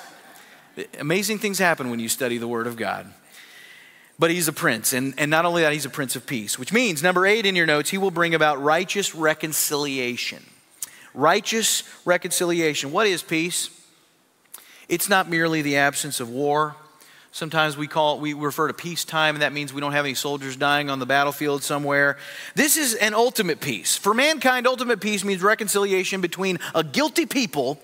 [0.99, 3.14] Amazing things happen when you study the Word of God
[4.20, 4.93] but he's a prince.
[4.93, 7.55] And, and not only that, he's a prince of peace, which means, number eight in
[7.55, 10.43] your notes, he will bring about righteous reconciliation.
[11.14, 12.91] Righteous reconciliation.
[12.91, 13.70] What is peace?
[14.89, 16.76] It's not merely the absence of war,
[17.34, 20.14] Sometimes we call it, we refer to peacetime, and that means we don't have any
[20.14, 22.16] soldiers dying on the battlefield somewhere.
[22.53, 23.97] This is an ultimate peace.
[23.97, 27.82] For mankind, ultimate peace means reconciliation between a guilty people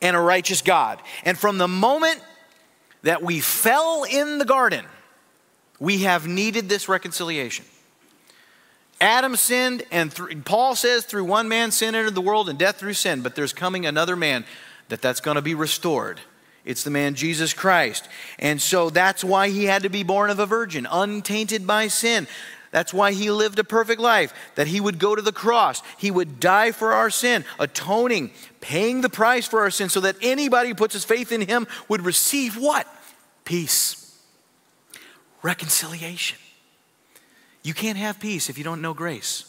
[0.00, 1.00] and a righteous God.
[1.24, 2.20] And from the moment
[3.02, 4.84] that we fell in the garden,
[5.82, 7.64] we have needed this reconciliation.
[9.00, 12.76] Adam sinned, and th- Paul says through one man sin entered the world, and death
[12.76, 13.20] through sin.
[13.20, 14.44] But there's coming another man
[14.90, 16.20] that that's going to be restored.
[16.64, 18.08] It's the man Jesus Christ.
[18.38, 22.28] And so that's why he had to be born of a virgin, untainted by sin.
[22.70, 25.82] That's why he lived a perfect life, that he would go to the cross.
[25.98, 28.30] He would die for our sin, atoning,
[28.60, 31.66] paying the price for our sin, so that anybody who puts his faith in him
[31.88, 32.86] would receive what?
[33.44, 34.01] Peace,
[35.42, 36.38] reconciliation.
[37.62, 39.48] You can't have peace if you don't know grace.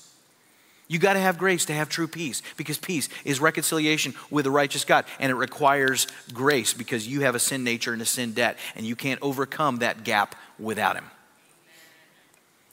[0.87, 4.51] You got to have grace to have true peace because peace is reconciliation with a
[4.51, 8.33] righteous God and it requires grace because you have a sin nature and a sin
[8.33, 11.05] debt and you can't overcome that gap without Him.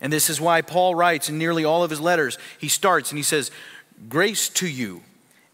[0.00, 3.18] And this is why Paul writes in nearly all of his letters, he starts and
[3.18, 3.50] he says,
[4.08, 5.02] Grace to you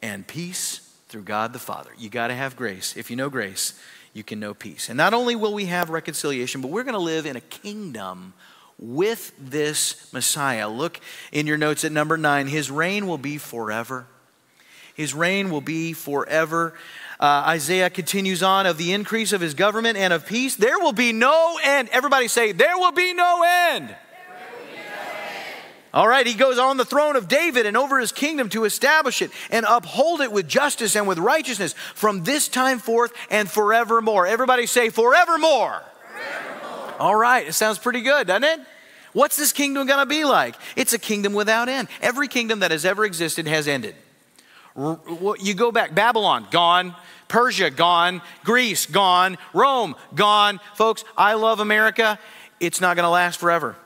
[0.02, 1.90] and peace through God the Father.
[1.98, 2.96] You got to have grace.
[2.96, 3.78] If you know grace,
[4.16, 4.88] you can know peace.
[4.88, 8.32] And not only will we have reconciliation, but we're going to live in a kingdom
[8.78, 10.68] with this Messiah.
[10.70, 11.00] Look
[11.32, 12.46] in your notes at number nine.
[12.46, 14.06] His reign will be forever.
[14.94, 16.72] His reign will be forever.
[17.20, 20.56] Uh, Isaiah continues on of the increase of his government and of peace.
[20.56, 21.90] There will be no end.
[21.90, 23.94] Everybody say, There will be no end.
[25.96, 29.22] All right, he goes on the throne of David and over his kingdom to establish
[29.22, 34.26] it and uphold it with justice and with righteousness from this time forth and forevermore.
[34.26, 35.82] Everybody say, forevermore.
[36.98, 38.60] All right, it sounds pretty good, doesn't it?
[39.14, 40.56] What's this kingdom going to be like?
[40.76, 41.88] It's a kingdom without end.
[42.02, 43.94] Every kingdom that has ever existed has ended.
[44.76, 46.94] You go back, Babylon, gone.
[47.28, 48.20] Persia, gone.
[48.44, 49.38] Greece, gone.
[49.54, 50.60] Rome, gone.
[50.74, 52.18] Folks, I love America.
[52.60, 53.76] It's not going to last forever.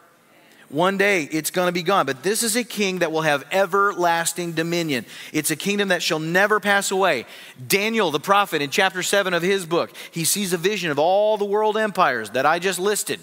[0.71, 2.07] One day it's going to be gone.
[2.07, 5.05] But this is a king that will have everlasting dominion.
[5.33, 7.27] It's a kingdom that shall never pass away.
[7.67, 11.37] Daniel, the prophet, in chapter 7 of his book, he sees a vision of all
[11.37, 13.19] the world empires that I just listed.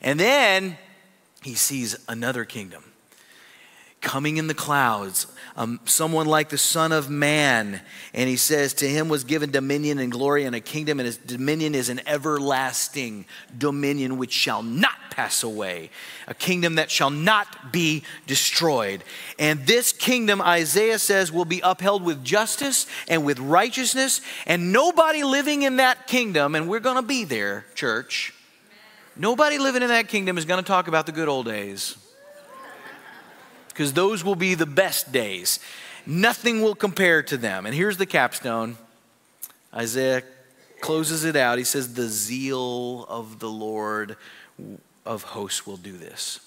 [0.00, 0.78] And then
[1.42, 2.87] he sees another kingdom
[4.08, 7.78] coming in the clouds, um, someone like the Son of Man.
[8.14, 11.18] And he says, To him was given dominion and glory and a kingdom, and his
[11.18, 13.26] dominion is an everlasting
[13.58, 15.90] dominion which shall not pass away,
[16.26, 19.04] a kingdom that shall not be destroyed.
[19.38, 25.22] And this kingdom, Isaiah says, will be upheld with justice and with righteousness, and nobody
[25.22, 28.32] living in that kingdom, and we're going to be there, church.
[29.16, 31.98] Nobody living in that kingdom is going to talk about the good old days
[33.78, 35.60] because those will be the best days.
[36.04, 37.64] Nothing will compare to them.
[37.64, 38.76] And here's the capstone
[39.72, 40.24] Isaiah
[40.80, 41.58] closes it out.
[41.58, 44.16] He says, The zeal of the Lord
[45.06, 46.40] of hosts will do this.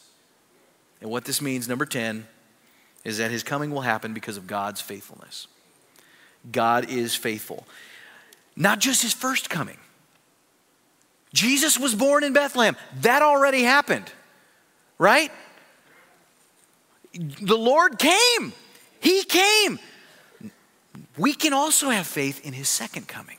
[0.99, 2.27] And what this means, number 10,
[3.05, 5.47] is that his coming will happen because of God's faithfulness.
[6.51, 7.65] God is faithful.
[8.57, 9.77] Not just his first coming.
[11.34, 12.75] Jesus was born in Bethlehem.
[12.99, 14.11] That already happened,
[14.97, 15.32] right?
[17.14, 18.53] The Lord came.
[18.99, 19.80] He came.
[21.18, 23.38] We can also have faith in his second coming.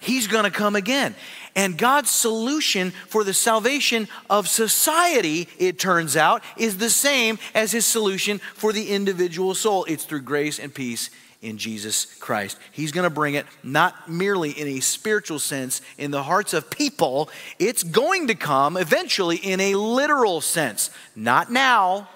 [0.00, 1.14] He's going to come again.
[1.54, 7.72] And God's solution for the salvation of society, it turns out, is the same as
[7.72, 9.84] his solution for the individual soul.
[9.84, 11.10] It's through grace and peace
[11.42, 12.58] in Jesus Christ.
[12.72, 16.70] He's going to bring it not merely in a spiritual sense in the hearts of
[16.70, 20.90] people, it's going to come eventually in a literal sense.
[21.16, 22.08] Not now,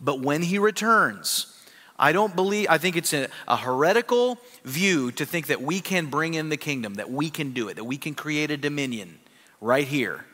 [0.00, 1.54] but when he returns.
[1.98, 6.06] I don't believe, I think it's a, a, heretical view to think that we can
[6.06, 9.18] bring in the kingdom, that we can do it, that we can create a dominion
[9.60, 10.24] right here,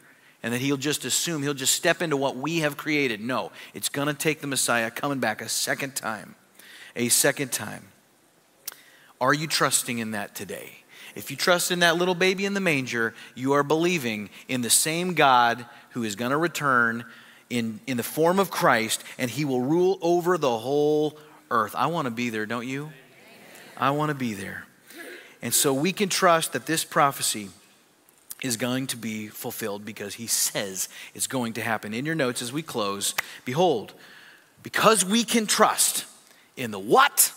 [0.43, 3.23] and that he'll just assume, he'll just step into what we have created.
[3.23, 6.35] No, it's going to take the Messiah coming back a second time.
[6.97, 7.87] A second time.
[9.19, 10.85] Are you trusting in that today?
[11.15, 14.71] If you trust in that little baby in the manger, you are believing in the
[14.71, 17.07] same God who is going to return
[17.55, 21.17] in, in the form of Christ, and he will rule over the whole
[21.51, 21.75] earth.
[21.77, 22.93] I want to be there, don't you?
[23.77, 24.67] I want to be there.
[25.41, 27.51] And so we can trust that this prophecy
[28.43, 31.95] is going to be fulfilled because he says it's going to happen.
[31.95, 33.95] In your notes as we close, behold,
[34.63, 36.07] because we can trust
[36.57, 37.33] in the what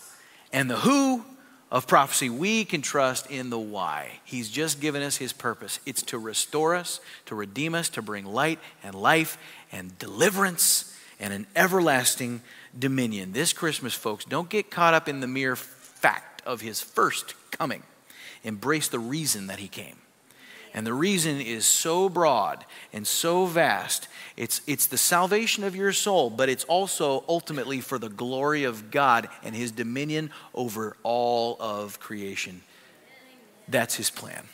[0.52, 1.24] and the who
[1.70, 4.20] of prophecy, we can trust in the why.
[4.24, 5.80] He's just given us his purpose.
[5.84, 9.36] It's to restore us, to redeem us, to bring light and life
[9.72, 12.42] and deliverance and an everlasting
[12.78, 13.32] dominion.
[13.32, 17.82] This Christmas, folks, don't get caught up in the mere fact of his first coming.
[18.44, 19.96] Embrace the reason that he came.
[20.74, 24.06] And the reason is so broad and so vast.
[24.36, 28.90] It's, it's the salvation of your soul, but it's also ultimately for the glory of
[28.90, 32.62] God and his dominion over all of creation.
[33.66, 34.44] That's his plan.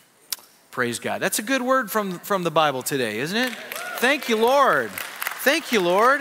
[0.75, 1.23] Praise God.
[1.23, 3.53] That's a good word from, from the Bible today, isn't it?
[3.99, 4.91] Thank you, Lord.
[4.91, 6.21] Thank you, Lord.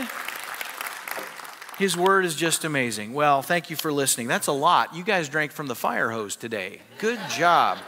[1.79, 3.15] His word is just amazing.
[3.15, 4.27] Well, thank you for listening.
[4.27, 4.93] That's a lot.
[4.93, 6.81] You guys drank from the fire hose today.
[6.99, 7.79] Good job.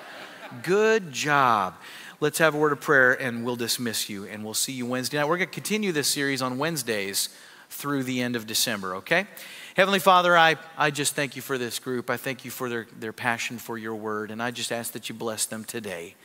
[0.64, 1.76] Good job.
[2.20, 5.20] Let's have a word of prayer and we'll dismiss you and we'll see you Wednesday
[5.20, 5.28] night.
[5.28, 7.30] We're going to continue this series on Wednesdays
[7.70, 9.28] through the end of December, okay?
[9.76, 12.10] Heavenly Father, I, I just thank you for this group.
[12.10, 15.10] I thank you for their, their passion for your word, and I just ask that
[15.10, 16.16] you bless them today.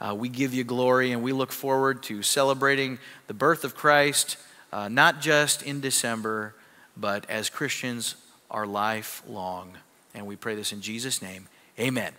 [0.00, 4.36] Uh, we give you glory and we look forward to celebrating the birth of Christ,
[4.72, 6.54] uh, not just in December,
[6.96, 8.16] but as Christians,
[8.50, 9.76] our life long.
[10.14, 11.48] And we pray this in Jesus' name.
[11.78, 12.12] Amen.